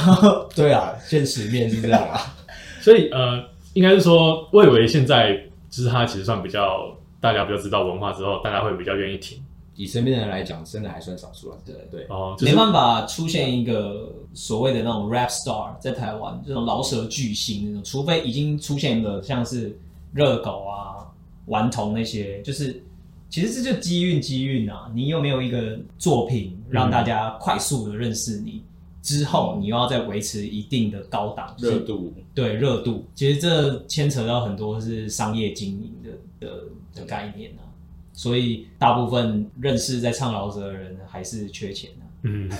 [0.55, 2.19] 对啊，现实面是这样啊。
[2.81, 3.43] 所以呃，
[3.75, 5.37] 应该是说，我以为现在
[5.69, 9.39] 就是他其实算比较大家比较知道文化之后，大家会比较愿意听
[9.77, 11.57] 以身边的人来讲，真的还算少数了。
[11.67, 19.77] 对对，哦，就是没办法出现一个所谓的那种 rap star 在台湾这种饶舌巨星那种，除非已经出现了像是
[20.13, 21.05] 热狗啊、
[21.47, 22.81] 顽童那些，就是
[23.29, 28.63] 其实这就机运机运啊，你有没有一个作品让大家快速的认识你？
[29.05, 36.63] 之后你又要再维持一定的高档热度对热度，其实这牵扯到很多是商业经营的的
[36.95, 37.69] 的概念啊，
[38.15, 42.03] 所以大部分认识在唱饶舌的人还是缺钱啊。
[42.23, 42.49] 嗯，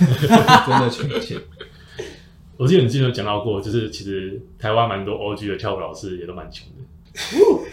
[0.69, 1.41] 真的缺钱。
[2.59, 6.85] 我记得你之前有讲到过，就是其实台湾蛮多 OG 的跳舞老师也都蛮穷的。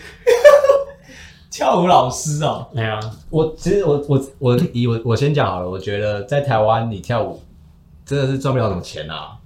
[1.52, 2.98] 跳舞老师哦，哎呀，
[3.30, 7.42] 我其实我我我以我我先讲好了，我觉得在台湾你跳舞
[8.12, 9.38] 真的是赚不了什么钱啊！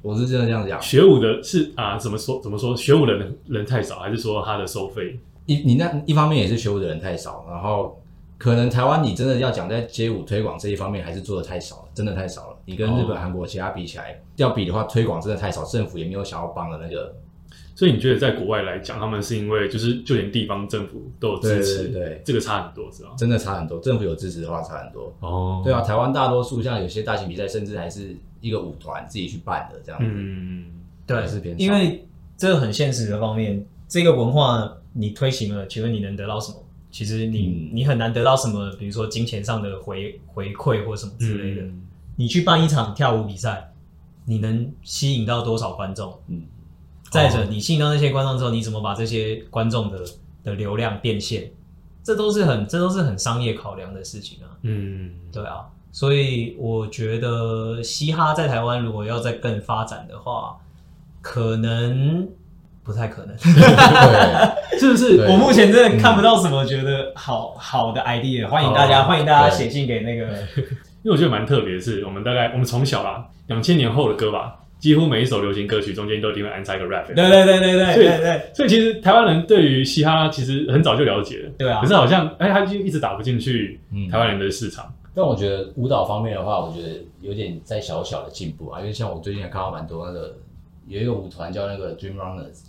[0.00, 0.80] 我是真的这样讲。
[0.80, 2.74] 学舞的是啊，怎么说怎么说？
[2.74, 5.20] 学舞的人人太少，还是说他的收费？
[5.44, 8.00] 一你那一方面也是学舞的人太少，然后
[8.38, 12.56] 可能台湾你真的要讲在街舞推广这一方面，还是做的太少了，真的太少了。
[12.64, 17.14] 你跟日本、哦韩国其他比起来，要比的话，推广真的太少，政府也没有想要帮的那个。
[17.74, 23.10] 所以你觉得在国外来讲，他们是因为就是就连地方政府都有支持，对对对这个差很多，是吧？
[23.18, 25.12] 真的差很多，政府有支持的话差很多。
[25.20, 30.06] 哦对啊，，台湾大多数像有些大型比赛，甚至还是一个舞团自己去办的这样子。
[30.08, 30.66] 嗯，
[31.06, 32.06] 对是偏因为
[32.36, 36.58] 这个很现实的方面，这个文化你推行了，请问你能得到什么？
[36.90, 41.62] 其实你、嗯你很难得到什么，比如说金钱上的回回馈或什么之类的。
[41.62, 41.80] 嗯
[42.16, 43.72] 你去办一场跳舞比赛，
[44.24, 46.16] 你能吸引到多少观众？
[46.28, 46.42] 嗯，
[47.14, 50.00] 再者，哦你吸引到那些观众之后，你怎么把这些观众的
[50.42, 51.50] 的流量变现？
[52.02, 54.50] 这都是很这都是很商业考量的事情啊。
[54.62, 60.56] 嗯，对啊，所以我觉得嘻哈在台湾如果要再更发展的话，
[61.22, 62.28] 可能
[62.82, 63.38] 不太可能。
[64.78, 65.24] 是不是？
[65.28, 70.26] 我目前真的看不到什么觉得好好的 idea，欢迎大家，哦欢迎大家对写信给那个。
[71.04, 77.06] 因为我觉得蛮特别的是，我们大概我们从小啦，两千年后的歌吧，几乎每一首流行歌曲中间都一定会安插一个 rap。
[77.06, 81.86] 对对对对对对对所以其实台湾人对于嘻哈其实很早就了解了，对啊可！
[81.86, 84.92] 是好像哎，他就一直打不进去嗯台湾人的市场。
[85.14, 90.36] 但我觉得舞蹈方面的话，我觉得有点在小小的进步啊，因为像我最近也看到蛮多那个
[90.86, 92.66] 有一个舞团叫那个 Dream Runners，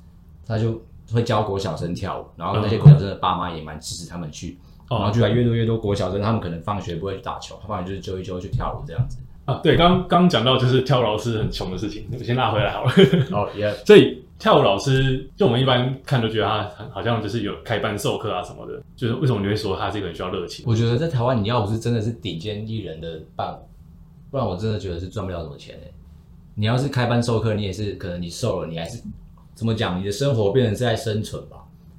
[0.48, 4.58] 他就会教国小生跳舞，然后那些国小生的爸妈也蛮支持他们去，
[4.90, 9.18] 然后哦就来越多越多国小生，他们可能放学不会去打球，他们就是揪一揪去跳舞这样子。
[9.46, 12.92] 啊，对，刚刚讲到就是跳舞老师很穷的事情，我先拉回来好了。
[13.32, 20.66] 哦，耶 所以跳舞老师，就我们一般看都觉得他很好像就是有开班授课啊什么的，就是为什么你会说他是一个很需要热情？
[20.68, 23.58] 我觉得在台湾，你要不是真的是顶尖艺人的伴舞，
[24.32, 25.94] 不然我真的觉得是赚不了什么钱诶、
[26.56, 29.02] 你要是开班授课，你也是可能你瘦了，你还是
[29.54, 30.00] 怎么讲？
[30.00, 31.58] 你的生活变成是在生存吧。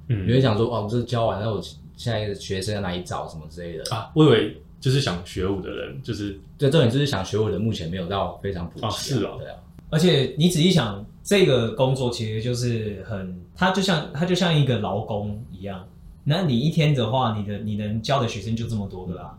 [0.09, 1.61] 嗯你嗯会想说，哦，我这教完，那我
[1.97, 3.85] 现在的学生在哪里找什么之类的。
[3.95, 9.57] 啊，我以为就是想学舞的人，就是对，重点就是想学舞的，目前没有到非常普及、哦是啊对啊，
[9.91, 15.85] 而且你仔细想，这个工作其实就是很，它就像它就像一个劳工一样。
[16.25, 19.39] 那你一天的话，你的你能教的学生就这么多个啦，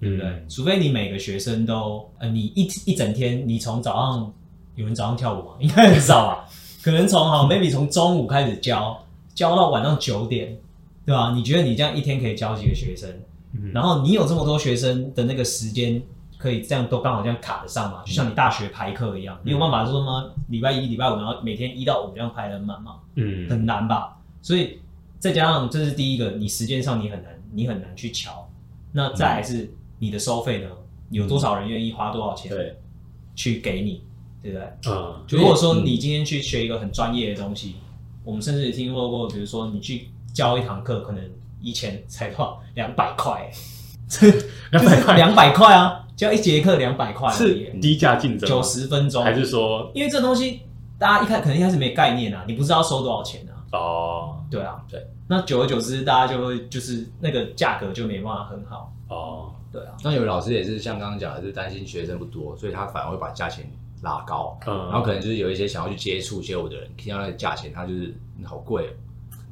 [0.00, 0.26] 对不对？
[0.26, 4.32] 嗯除非你每个学生都，呃，你一一整天，你从早上
[4.74, 5.54] 有人早上跳舞吗？
[5.60, 6.44] 应该很少啊，
[6.82, 9.00] 可能从好 maybe 从中午开始教，
[9.34, 10.56] 教到晚上九点，
[11.06, 11.32] 对吧？
[11.34, 13.08] 你觉得你这样一天可以教几个学生？
[13.54, 16.02] 嗯然后你有这么多学生的那个时间，
[16.36, 18.02] 可以这样都刚好这样卡得上嘛？
[18.04, 20.30] 就像你大学排课一样，你有办法说吗？
[20.48, 22.96] 礼拜一、礼拜五，然后每天一到五这样排得很满吗？
[23.14, 24.18] 嗯很难吧？
[24.42, 24.78] 所以
[25.18, 28.48] 再加上这是第一个，你时间上你很难，你很难去瞧。
[28.92, 30.68] 那再来是你的收费呢？
[31.10, 32.76] 有多少人愿意花多少钱对，
[33.36, 34.02] 去给你，
[34.42, 35.38] 对不对？
[35.38, 37.76] 如果说嗯你今天去学一个很专业的东西，
[38.24, 41.22] 我们甚至听说过，比如说你去教一堂课，可能
[41.64, 43.50] 一千才多少两百块，
[44.70, 45.16] 两百块。
[45.16, 48.54] 两百块啊，就一节课两百块是，低价竞争吗？
[48.54, 50.60] 九十分钟，还是说因为这东西
[50.98, 54.30] 大家一开可能一开始没概念啊，你不知道收多少钱啊，哦。
[54.50, 59.50] 对啊，对，那久而久之，大家就会就是那个价格就没办法很好，哦。
[59.72, 63.68] 对啊，那有的老师也是像刚刚讲的，是担心学生不多，所以他反而会把价钱
[64.02, 68.92] 拉高，嗯，然后可能就是有一些想要去接触街舞的人，听到那个价钱，他就是嗯好贵哦，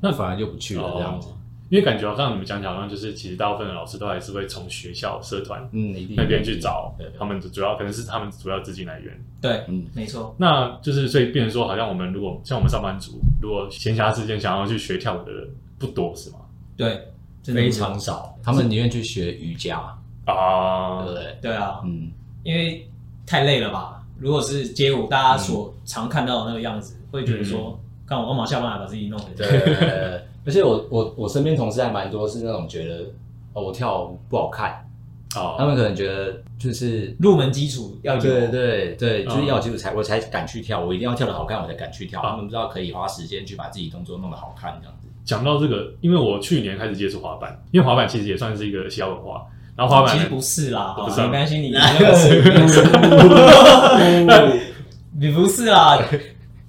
[0.00, 1.28] 那反而就不去了这样子。
[1.30, 1.32] 哦。
[1.72, 9.18] 因为感觉好像你们讲起来好像就是其实大部分的老师都还是会从学校社团嗯，那边去找他们的主要可能是他们主要资金来源。
[9.40, 16.40] 对，嗯没错，那就是所以变成说，好像我们如果像我们上班族，如果闲暇时间想要去学跳舞的人不多是吗？
[16.76, 17.08] 对，
[17.42, 19.78] 非常少，他们宁愿去学瑜伽，
[20.26, 21.38] 啊对不对？
[21.40, 22.10] 对啊，嗯，
[22.42, 22.86] 因为
[23.24, 24.04] 太累了吧？
[24.18, 29.64] 如果是街舞，大家所常看到的那个样子，会觉得说，看我干嘛下班还把自己弄成这样？
[29.64, 33.04] 对， 而且我我我身边同事还蛮多是那种觉得
[33.52, 34.84] 哦我跳舞不好看，
[35.36, 42.20] 哦，他们可能觉得就是入门基础要有，对对对，就是嗯要有基础才我才敢去跳，我一定要跳的好看我才敢去跳。
[42.20, 45.08] 啊他们不知道可以花时间去把自己动作弄得好看这样子。
[45.24, 52.42] 讲到这个，因为我去年开始接触滑板，因为滑板其实也算是一个小文化，然后滑板其实不是啦，不是啊好没关系，你你那个是，
[55.16, 55.96] 你不是啦，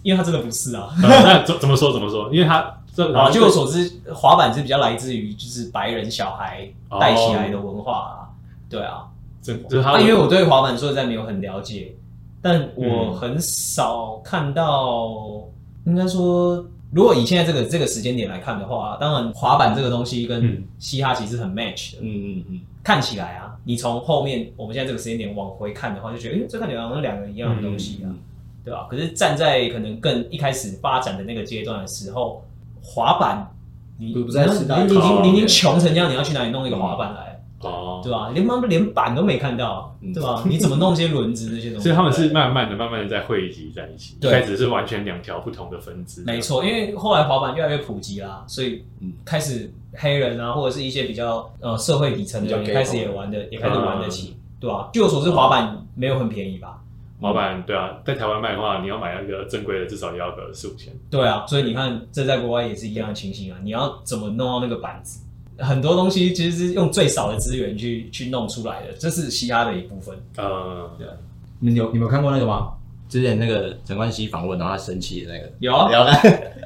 [0.03, 0.89] 因为他真的不是啊。
[1.01, 2.29] 呃那怎怎么说怎么说？
[2.31, 2.82] 因为他这
[3.15, 6.67] 啊，据我所知，滑板是比较来自于就是白人小孩
[6.99, 8.29] 带起来的文化啊。
[8.69, 9.07] 对啊，
[9.41, 11.95] 这这是他啊，因为我对滑板说实在没有很了解，
[12.41, 15.43] 但我嗯很少看到，
[15.85, 28.17] 应该说，如果以现在这个这个时间点来看的话，当然滑板这个东西跟嗯嘻哈其实很 match 的，嗯嗯嗯，看起来啊，你从后面我们现在这个时间点往回看的话，就觉得，哎、这看起来好像两个一样的东西啊，嗯
[28.65, 28.87] 对吧？
[28.89, 32.43] 可是站在可能更一开始发展的那个阶段的时候，
[32.83, 33.51] 滑板，
[33.97, 37.31] 你不不在时代你你已经你已经穷成这样，你要去哪里弄一个滑板来？
[37.61, 38.29] 哦，对吧？
[38.33, 40.43] 连妈连板都没看到，嗯对吧？
[40.45, 41.83] 你怎么弄一些轮子那些东西？
[41.87, 46.25] 所以他们是慢慢的、慢慢的在汇集在一起，开始是完全两条不同的分支。
[46.25, 54.89] 没错，因为后来滑板越来越普及啦，所以嗯开始黑人啊，或者是一些比较呃社会底层的人开始也玩的，也开始玩得起，对吧？
[54.91, 56.81] 据我所知，滑板没有很便宜吧？
[57.23, 60.93] 滑板对啊，在台湾卖的话，你要买那个正规的，至少也要个四五千。
[61.09, 63.57] 对啊，所以你看，这在国外也是一样的情形啊。
[63.63, 65.21] 你要怎么弄到那个板子？
[65.57, 70.17] 很多东西其实是用最少的资源去去弄出来的，这是嘻哈的一部分。
[70.35, 70.91] 呃，
[71.59, 72.73] 你们有你们有看过那个吗？
[73.07, 76.21] 之前那个陈冠希访问，然后他生气的那个，有啊聊看，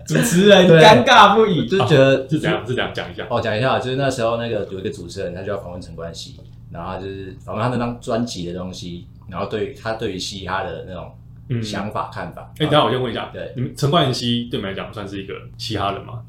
[0.07, 2.65] 主持人对尴尬不已，就觉得是怎样？
[2.65, 3.27] 是怎样讲一下？
[3.29, 6.37] 哦，讲一下，就是那时候那个有一个主持人，他就要访问陈冠希，
[6.71, 11.11] 然后就是访问他那张专辑的东西，然后对于他对于嘻哈的那种
[11.49, 12.51] 嗯想法、看法。
[12.59, 16.23] 哎、等一下我先问一下，对你们陈冠希对你们来讲算是一个嘻哈人吗？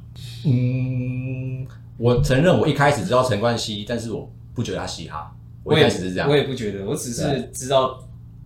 [0.47, 5.33] 嗯，我承认我一开始知道陈冠希，但是我不觉得他嘻哈，
[5.65, 7.99] 我一也开始是这样我，也不觉得，我只是知道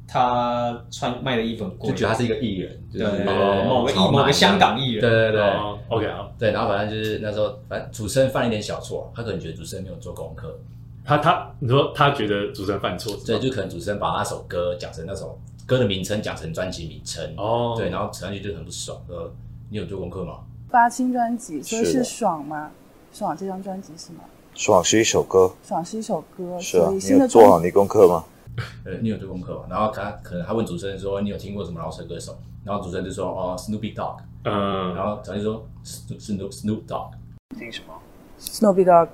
[0.07, 3.25] 他穿卖的衣服很贵，就觉得他是一个艺人，就对
[3.65, 5.41] 某个艺某个香港艺人，对对对。
[5.41, 10.59] 哦，OK 啊，对，然后反正就是那时候，反正主持人犯了一点小错，他可能觉得主持人没有做功课，
[11.05, 19.33] 他他你说他觉得主持人犯错是对，就可能主持人把那首歌讲成那首歌的名称讲成专辑名称，哦，对，然后陈冠希就很不爽，呃
[19.71, 20.41] 你有做功课吗？
[20.71, 22.71] 发新专辑，所以是爽吗？
[23.13, 24.21] 爽这张专辑是吗？
[24.55, 28.25] 爽是一首歌，爽是一首歌，是啊，你有做好你功课吗？
[28.85, 29.65] 呃，你有做功课吗？
[29.71, 32.37] 然后他可能他问主持人说你有听过什么饶舌歌手？
[32.65, 37.11] 然后主持人就说哦，Snoopy Dogg，嗯，然后陈冠希说 Snoop Snoop Dogg，
[37.59, 37.95] 听什么
[38.39, 39.09] Snoopy Dogg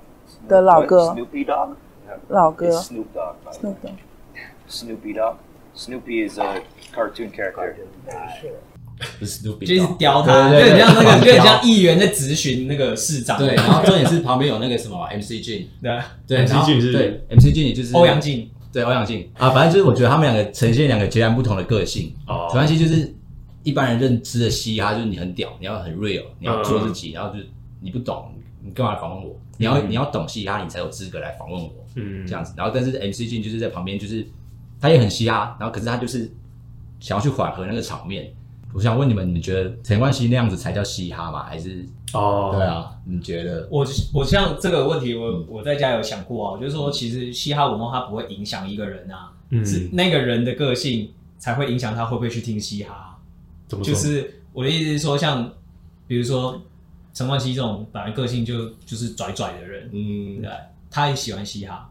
[0.47, 1.69] 的老歌，？Snoopy Dogg。
[2.29, 3.35] 老歌 It's Snoop Dogg.
[3.43, 3.75] by the way.
[4.67, 5.13] Snoop Dogg。
[5.13, 5.35] Snoopy Dogg.
[5.75, 6.61] Snoopy is a
[6.93, 7.85] cartoon character.
[9.17, 15.67] 不是 Snoopy，就一直 Dogg 刁他，就很像那个，狂就很像议员在质询那个市长，对，然后重点是旁边有那个什么 MC Jin，
[16.27, 22.13] 对 MC 然后 Jin 是对 MC Jin 就是欧阳靖，对欧阳靖啊，反正就是我觉得他们两个呈现两个截然不同的个性。
[22.27, 23.15] 哦陈冠希就是
[23.63, 27.47] 一般人认知的嘻哈，就是你很屌，你要很 real，你要做自己，然后就是
[27.79, 29.33] 你不懂，你干嘛来访问我？
[29.59, 32.53] 你要、嗯你要懂嘻哈，你才有资格来访问我，嗯这样子。
[32.57, 34.25] 然后但是 MC Jin 就是在旁边，就是
[34.79, 36.31] 他也很嘻哈，然后可是他就是
[36.99, 38.33] 想要去缓和那个场面。
[38.71, 41.43] 我想问你们，你们觉得陈冠希那样子才叫嘻哈吗？
[41.43, 42.91] 还是哦，对，啊？
[43.03, 43.67] 你觉得？
[43.69, 53.17] 我我像这个问题，我嗯我在家有想过啊，就是说，其实嘻哈文化它不会影响一个人啊，嗯是那个人的个性才会影响他会不会去听嘻哈。
[53.67, 53.91] 怎么说？
[53.91, 55.51] 就是我的意思是说，像
[56.05, 56.61] 比如说
[57.13, 60.49] 陈冠希这种本来个性就就是拽拽的人，嗯对，
[60.89, 61.89] 他也喜欢嘻哈。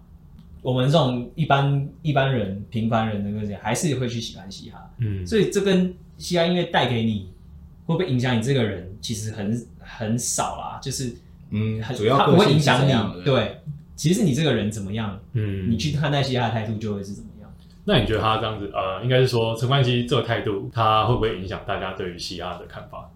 [0.63, 4.91] 我们这种一般一般人、平凡人的个性，还是会去喜欢嘻哈。
[4.99, 7.31] 嗯，所以这跟嘻哈音乐带给你
[7.87, 11.15] 会不会影响你这个人，其实很很少啦，就是
[11.51, 13.23] 嗯很主要它不会影响你。
[13.23, 13.61] 对，
[13.95, 17.53] 其实你这个人怎么样，嗯，你去看待嘻哈的态度就会是怎么样。
[17.85, 23.09] 那你觉得他这样子，呃，应该是说陈冠希这个态度，他会不会影响大家对于嘻哈的看法？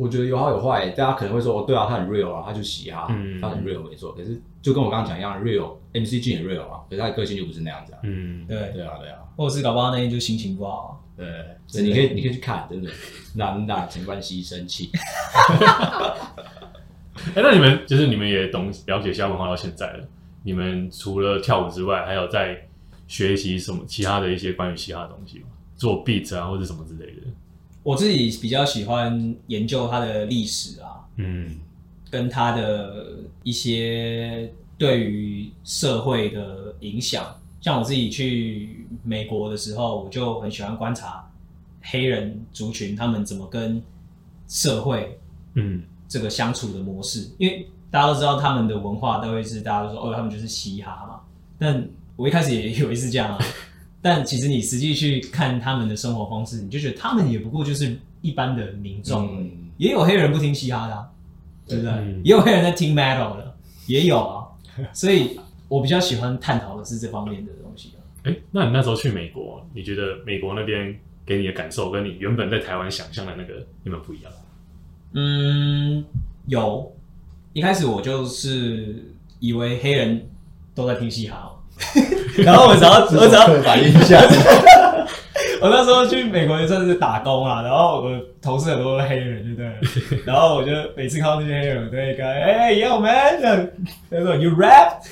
[0.00, 4.12] 我觉得有好有坏，大家可能会说，哦，对啊，他很 real 啊，他就嘻哈，嗯他很 real 没错。
[4.14, 7.98] 可是就跟我刚刚讲一样，real，MC G 也 real 啊，可是他的个性就不是那样子啊。
[8.04, 11.26] 嗯，对，对啊，对啊，或者是搞不好那天就心情不好，对，
[11.66, 12.90] 所以你可以你可以去看，真的
[13.36, 14.90] 让让陈冠希生气。
[17.34, 20.08] 哎、那你们就是你们也懂了解嘻哈文化到现在了，
[20.42, 22.66] 你们除了跳舞之外，还有在
[23.06, 25.48] 学习什么其他的一些关于嘻哈的东西吗？
[25.76, 27.22] 做 beat 啊，或者什么之类的？
[27.82, 31.58] 我自己比较喜欢研究它的历史啊，嗯
[32.10, 37.24] 跟它的一些对于社会的影响。
[37.60, 41.30] 像我自己去美国的时候，我就很喜欢观察
[41.82, 43.82] 黑人族群他们怎么跟
[44.48, 45.18] 社会
[45.54, 51.20] 嗯这个相处的模式，因为大家都知道他们的文化都会是大家都说哦，他们就是嘻哈嘛。
[51.58, 53.44] 但我一开始也以为是这样啊，
[54.02, 61.08] 但其实你实际去看他们的生活方式，你就觉得他们也不过就是一般的民众而已，嗯也有黑人不听嘻哈的、啊，
[61.66, 61.92] 对不对？
[61.92, 63.54] 嗯也有黑人在听 metal 的，
[63.86, 64.46] 也有啊。
[64.92, 65.38] 所以
[65.68, 68.00] 我比较喜欢探讨的是这方面的东西啊。
[68.24, 74.32] 哎、那你那时候去美国，你觉得美国那边给你的感受跟你原本在台湾想象的那个有没有不一样？
[75.12, 76.04] 嗯，
[76.46, 76.94] 有。
[77.52, 80.24] 一开始我就是以为黑人
[80.72, 81.50] 都在听嘻哈嘛，
[82.44, 84.20] 然后我只要我只要刻板印象。
[85.62, 90.18] 我那时候去美国也算是打工啊，然后我同事很多黑人，对不对？
[90.24, 93.68] 然后我就每次看到那些黑人，我都会跟他哎、yo man，
[94.10, 95.02] 他说 you rap，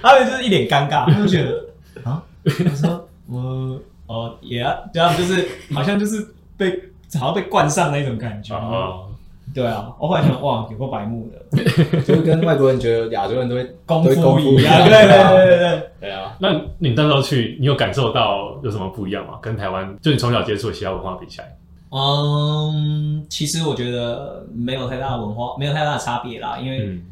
[0.00, 1.64] 他们就是一脸尴尬，他就觉得
[2.04, 6.24] 啊，我说我哦也啊，这样就是好像就是
[6.56, 6.70] 被
[7.18, 8.54] 好像被冠上那种感觉。
[8.54, 9.06] 哦，
[9.54, 11.62] 对啊，我后来想哇，有个白目的。
[12.02, 15.90] 就是跟外国人觉得亚洲人都会功夫一样，对对对对对。
[16.00, 19.38] 对啊，那你那时候去，你有感受到有什么不一样吗？
[19.42, 21.56] 跟台湾，就你从小接触的其他文化比起来，
[21.90, 27.02] 嗯，其实我觉得没有太大的文化，没有太大的差别啦，因为嗯。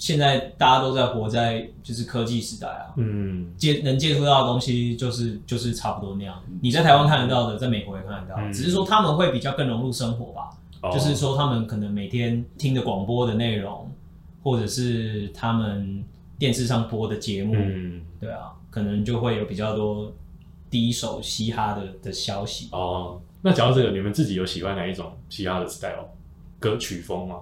[0.00, 3.52] 现在大家都在活在就是科技时代啊，嗯。
[3.58, 6.34] 接能接触到的东西就是就是差不多那样。
[6.62, 8.50] 你在台湾看得到的，在美国也看得到，嗯。
[8.50, 10.48] 只是说他们会比较更融入生活吧。
[10.82, 13.90] 哦就是说他们可能每天听的广播的内容，
[14.42, 16.02] 或者是他们
[16.38, 20.12] 电视上播的节目，嗯对啊，可能就会有比较多
[20.70, 22.68] 第一手嘻哈的的消息。
[22.72, 26.08] 哦，那讲到这个，你们自己有喜欢哪一种嘻哈的 style
[26.58, 27.36] 歌曲风吗？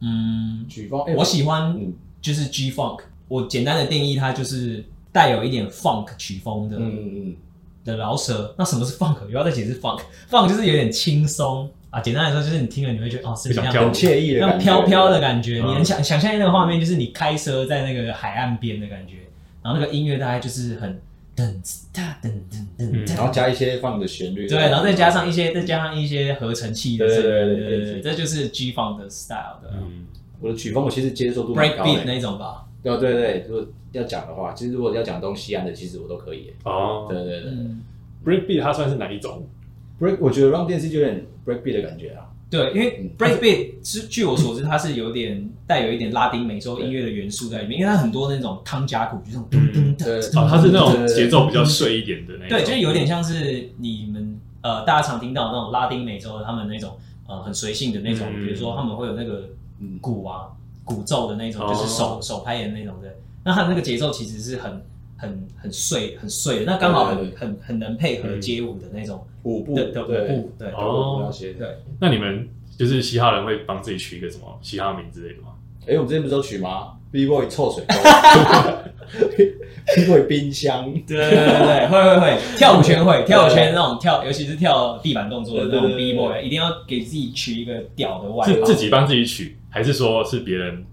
[0.00, 7.36] 嗯，曲风，哎我喜欢嗯就是 G Funk，我简单的定义它就是带有一点 Funk 曲风的、嗯嗯
[7.84, 8.54] 的饶舌。
[8.56, 9.22] 那什么是 Funk？
[9.22, 12.00] 又要再解释 Funk，Funk 就是有点轻松啊。
[12.00, 15.60] 简单来说，就是你听了你会觉得哦，是比较很惬意的那飘飘的感觉。
[15.60, 19.16] 嗯你能想想象那个画面，就是你开车在那个海岸边的感觉，
[19.62, 21.00] 然后那个音乐大概就是很
[21.36, 21.54] 噔
[21.92, 30.06] 哒噔噔噔然后加一些放的旋律，对，然后再加上一些再加上一些合成器的对声音，对对对对对对，这就是 G Funk 的 style 的嗯
[30.40, 32.64] 我的曲风，我其实接受度蛮 break 高的 beat 那种吧。
[32.80, 36.52] 对对对，如果要讲的话，其实如果要讲东西岸的，其实我都可以。
[36.64, 37.82] 哦对对对嗯
[38.24, 39.44] ，，breakbeat 它算是哪一种
[40.00, 42.26] ？，break 我觉得让电视就有点 break beat 的感觉啊。
[42.50, 43.10] 对，因为嗯。
[43.18, 56.96] Breakbeat 是据我所知，它是有点带有一点拉丁美洲音乐的元素在里面，因为它很多那种汤加鼓，就是那种噔噔噔，哦，它是那种节奏比较碎一点的那种，对，就是有点像是你们呃大家常听到那种拉丁美洲的他们那种
[57.26, 58.46] 呃很随性的那种，嗯。
[58.46, 59.98] 比如说他们会有那个嗯。
[60.00, 60.46] 鼓啊
[60.84, 64.82] 鼓奏的那种，哦就是手手拍的那种的，那它那个节奏其实是很
[65.18, 71.52] 很很碎很碎的，那刚好很很很能配合嗯街舞的那种舞步的的舞对步，对哦那些。
[71.52, 71.66] 对。
[72.00, 72.48] 那你们
[72.78, 75.48] 就是嘻哈人会帮自己取一个什么嘻哈名之类的吗？
[75.86, 77.94] 哎，我们之前不是都取吗？B boy 臭水沟，
[79.96, 88.52] B boy 冰箱，对对对对，会会会，跳舞圈会，跳舞圈那种跳，尤其是跳地板动作的那种对对 B boy，一定要给自己取一个屌的外号。
[88.52, 90.84] 是自己帮自己取，还是说是别人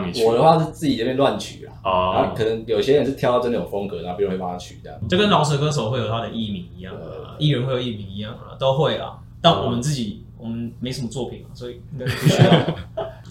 [0.00, 0.24] 帮你取？
[0.24, 2.22] 我的话是自己这边乱取啊。
[2.22, 4.98] 然可能有些人是挑到真的有风格，然后别人会帮他取这样。
[5.08, 9.18] 就跟饶舌歌手会有他的艺名一样啊，艺人会有艺名一样啊，都会啊。
[9.40, 12.76] 但我们自己我们没什么作品啊，所以应该是不需要。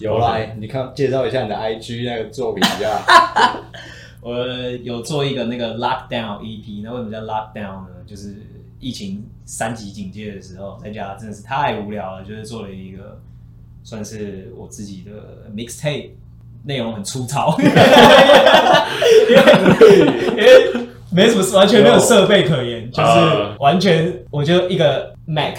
[0.00, 3.62] 有啦，哎你看介绍一下你的 IG 那个作品一下。
[4.20, 4.34] 我
[4.82, 7.90] 有做一个那个 lockdown EP，那为什么叫 lockdown 呢？
[8.06, 8.34] 就是
[8.80, 13.20] 疫情三级警戒的时候，在家真的是太无聊了，就是做了一个
[13.82, 16.12] 算是我自己的 mixtape，
[16.64, 17.64] 内容很粗糙， 因
[19.36, 19.42] 为
[20.30, 25.56] 因为没什么完全没有设备可言，就是啊完全我就一个 Mac，、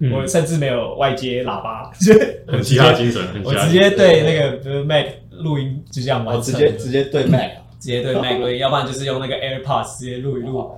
[0.00, 2.14] 嗯我甚至没有外接喇叭， 就
[2.52, 3.20] 很嘻哈精神。
[3.44, 7.50] 我直接对那个就是 Mac 录音就这样完成，直接直接对 Mac，。
[7.80, 10.68] 直接对 Mac 录音，要不然就是用那个 AirPods 直接录一录。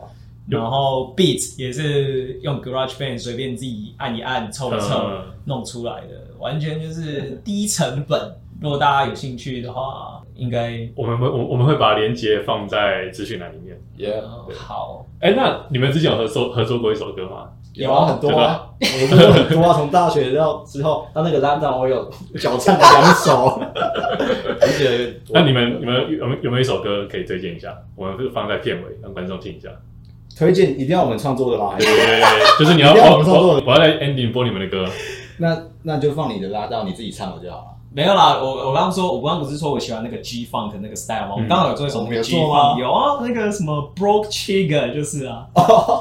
[0.48, 8.20] 然后 Beat 也是用 GarageBand 随便自己按一按、凑一凑嗯弄出来的，完全就是低成本。
[8.60, 13.78] 如果大家有兴趣的话，应该我们会我我们会把链接放在资讯栏里面。
[13.98, 15.06] Yeah，呃好。
[15.20, 17.48] 哎，那你们之前有合作合作过一首歌吗？
[17.74, 23.60] 有啊，很多啊，我们有很多啊，从大学到之后到那个拉档，我有脚唱了两首，
[24.60, 27.74] 而 且那你们你们有没有有没有一首歌可以推荐一下？
[27.96, 29.68] 我们会放在片尾让观众听一下。
[30.36, 31.70] 推荐一定要我们创作的吗？
[31.70, 34.84] 还是对对对，就是你要 我我们创作的我我要在 ending 播你们的歌。
[35.38, 37.64] 那那就放你的拉到你自己唱的就好了。
[37.92, 41.32] 没有啦，我我刚刚说，我刚刚不是说我喜欢那个 G Funk 那个 style 吗？
[41.32, 45.46] 我们刚好有做一首那个有 G Funk，有啊，那个什么 Broke Chigga 就是啊，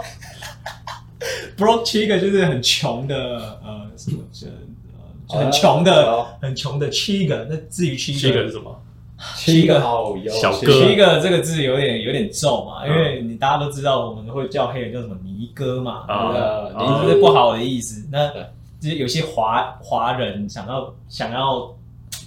[1.58, 3.16] Broke Chigga 就是很穷的
[3.64, 4.54] 呃什么就呃
[5.28, 8.80] 就很穷的哦很穷的 Chigga，那至于个是什么？
[9.36, 10.72] 七个好友小哥。
[10.72, 16.32] 七个这个字有点有点重嘛，因为你大家都知道我们会叫黑人叫什么尼哥嘛，啊。
[16.34, 17.02] 呃，啊。
[17.04, 18.08] 尼是不好的意思。
[18.12, 18.30] 那
[18.80, 21.70] 就是有些华华人想要想要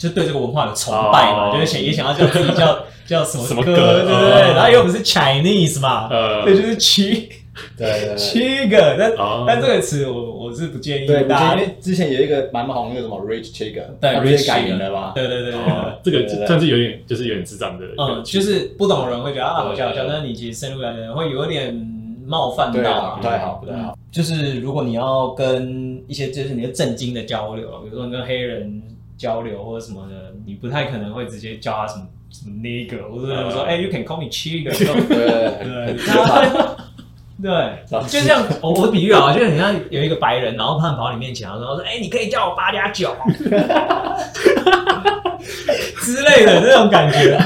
[0.03, 4.51] 就对这个文化的崇拜嘛，哦就是想也想要叫自己叫 叫什么歌，什么歌对不对？
[4.51, 7.29] 哦然后因为我们是 Chinese 嘛，呃对，就是七
[7.77, 8.17] 对对对。
[8.17, 11.61] 七个，但哦但这个词我我是不建议大家因。
[11.61, 15.13] 为之前有一个蛮红那个什么 Rich Chicken，对 Rich 改名了吗？
[15.15, 15.61] 对对对对对。
[15.61, 21.75] 哦，这个对对对算是有点就是有点智障的嗯，就是不懂的人会觉得啊好笑好笑，对对但是你其实深入了解会有点
[22.27, 23.23] 冒犯到啊不。
[23.23, 23.97] 太好，不太好。
[24.11, 28.83] 就是如果你要跟一些就是你的正经的交流，比如说你跟黑人
[29.23, 35.17] 交流或者什么的，你不太可能会直接叫他什么什么 nigger，或者说哎、y o u can call me chigger，对
[35.63, 35.97] 对，
[37.41, 43.15] 对，就像我我比喻啊，就是你看有一个白人，然后他们跑到你面前，然后说，哎、你可以叫我八加九
[46.01, 47.39] 之类的那种感觉。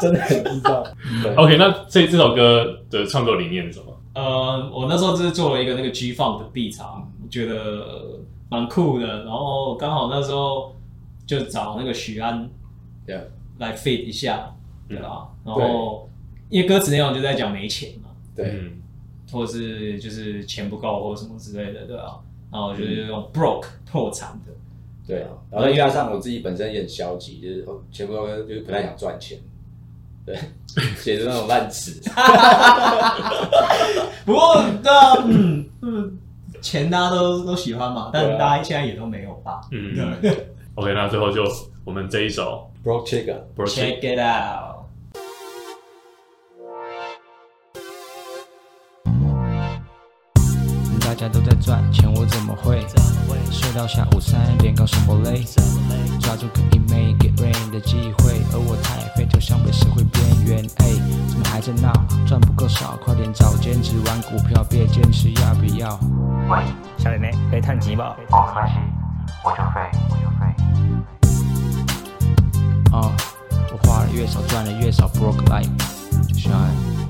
[0.00, 0.82] 真的很知道。
[1.22, 1.34] 对。
[1.34, 3.92] OK，那这这首歌的创作理念是什么？
[4.16, 7.84] 呃，我那时候就是做了一个那个 G Funk 的 beat 啊，我觉得
[8.52, 9.24] 蛮酷的。
[9.24, 10.76] 然后刚好那时候
[11.26, 12.48] 就找那个许安
[13.06, 13.22] Yeah
[13.58, 14.54] 来 fit 一下，
[14.88, 15.28] 对吧？
[15.44, 16.08] 然后
[16.48, 18.82] 因为歌词内容就在讲没钱嘛，对，嗯，
[19.32, 22.20] 或者是就是钱不够或什么之类的，对吧？
[22.50, 24.52] 然后我就是用 broke 破产的，
[25.06, 29.38] 对啊，然后再加上我自己本身也很消极，就是哦钱不够，就是不太想赚钱，
[30.26, 30.38] 对，
[30.96, 31.98] 写的那种烂词，
[34.26, 36.18] 不过对啊，嗯嗯，
[36.62, 39.60] 钱大家都都喜欢嘛，但大家现在也都没有吧？
[39.72, 40.46] 嗯对
[40.76, 41.42] OK，那最后就
[41.84, 44.72] 我们这一首 broke chicken，b r o k e，Check it out。
[51.04, 52.80] 大家都在赚钱，我怎么会
[53.50, 55.44] 睡到下午三点搞什么累？
[56.20, 60.64] 抓住可以 make it rain 的机会，而我太废，就像被社会边缘。
[60.78, 60.86] 哎，
[61.28, 61.92] 怎么还在闹？
[62.26, 66.00] 赚不够少，快点找兼职玩股票，别坚持，要不要？
[66.52, 66.58] 喂，
[66.98, 68.14] 小妹妹，可以探几吧？
[68.30, 68.74] 哦，没关系，
[69.42, 69.80] 我就废，
[70.10, 70.44] 我就废。
[72.92, 73.08] 啊、
[73.72, 77.01] 我花的越少，赚的越少，broke life，shine。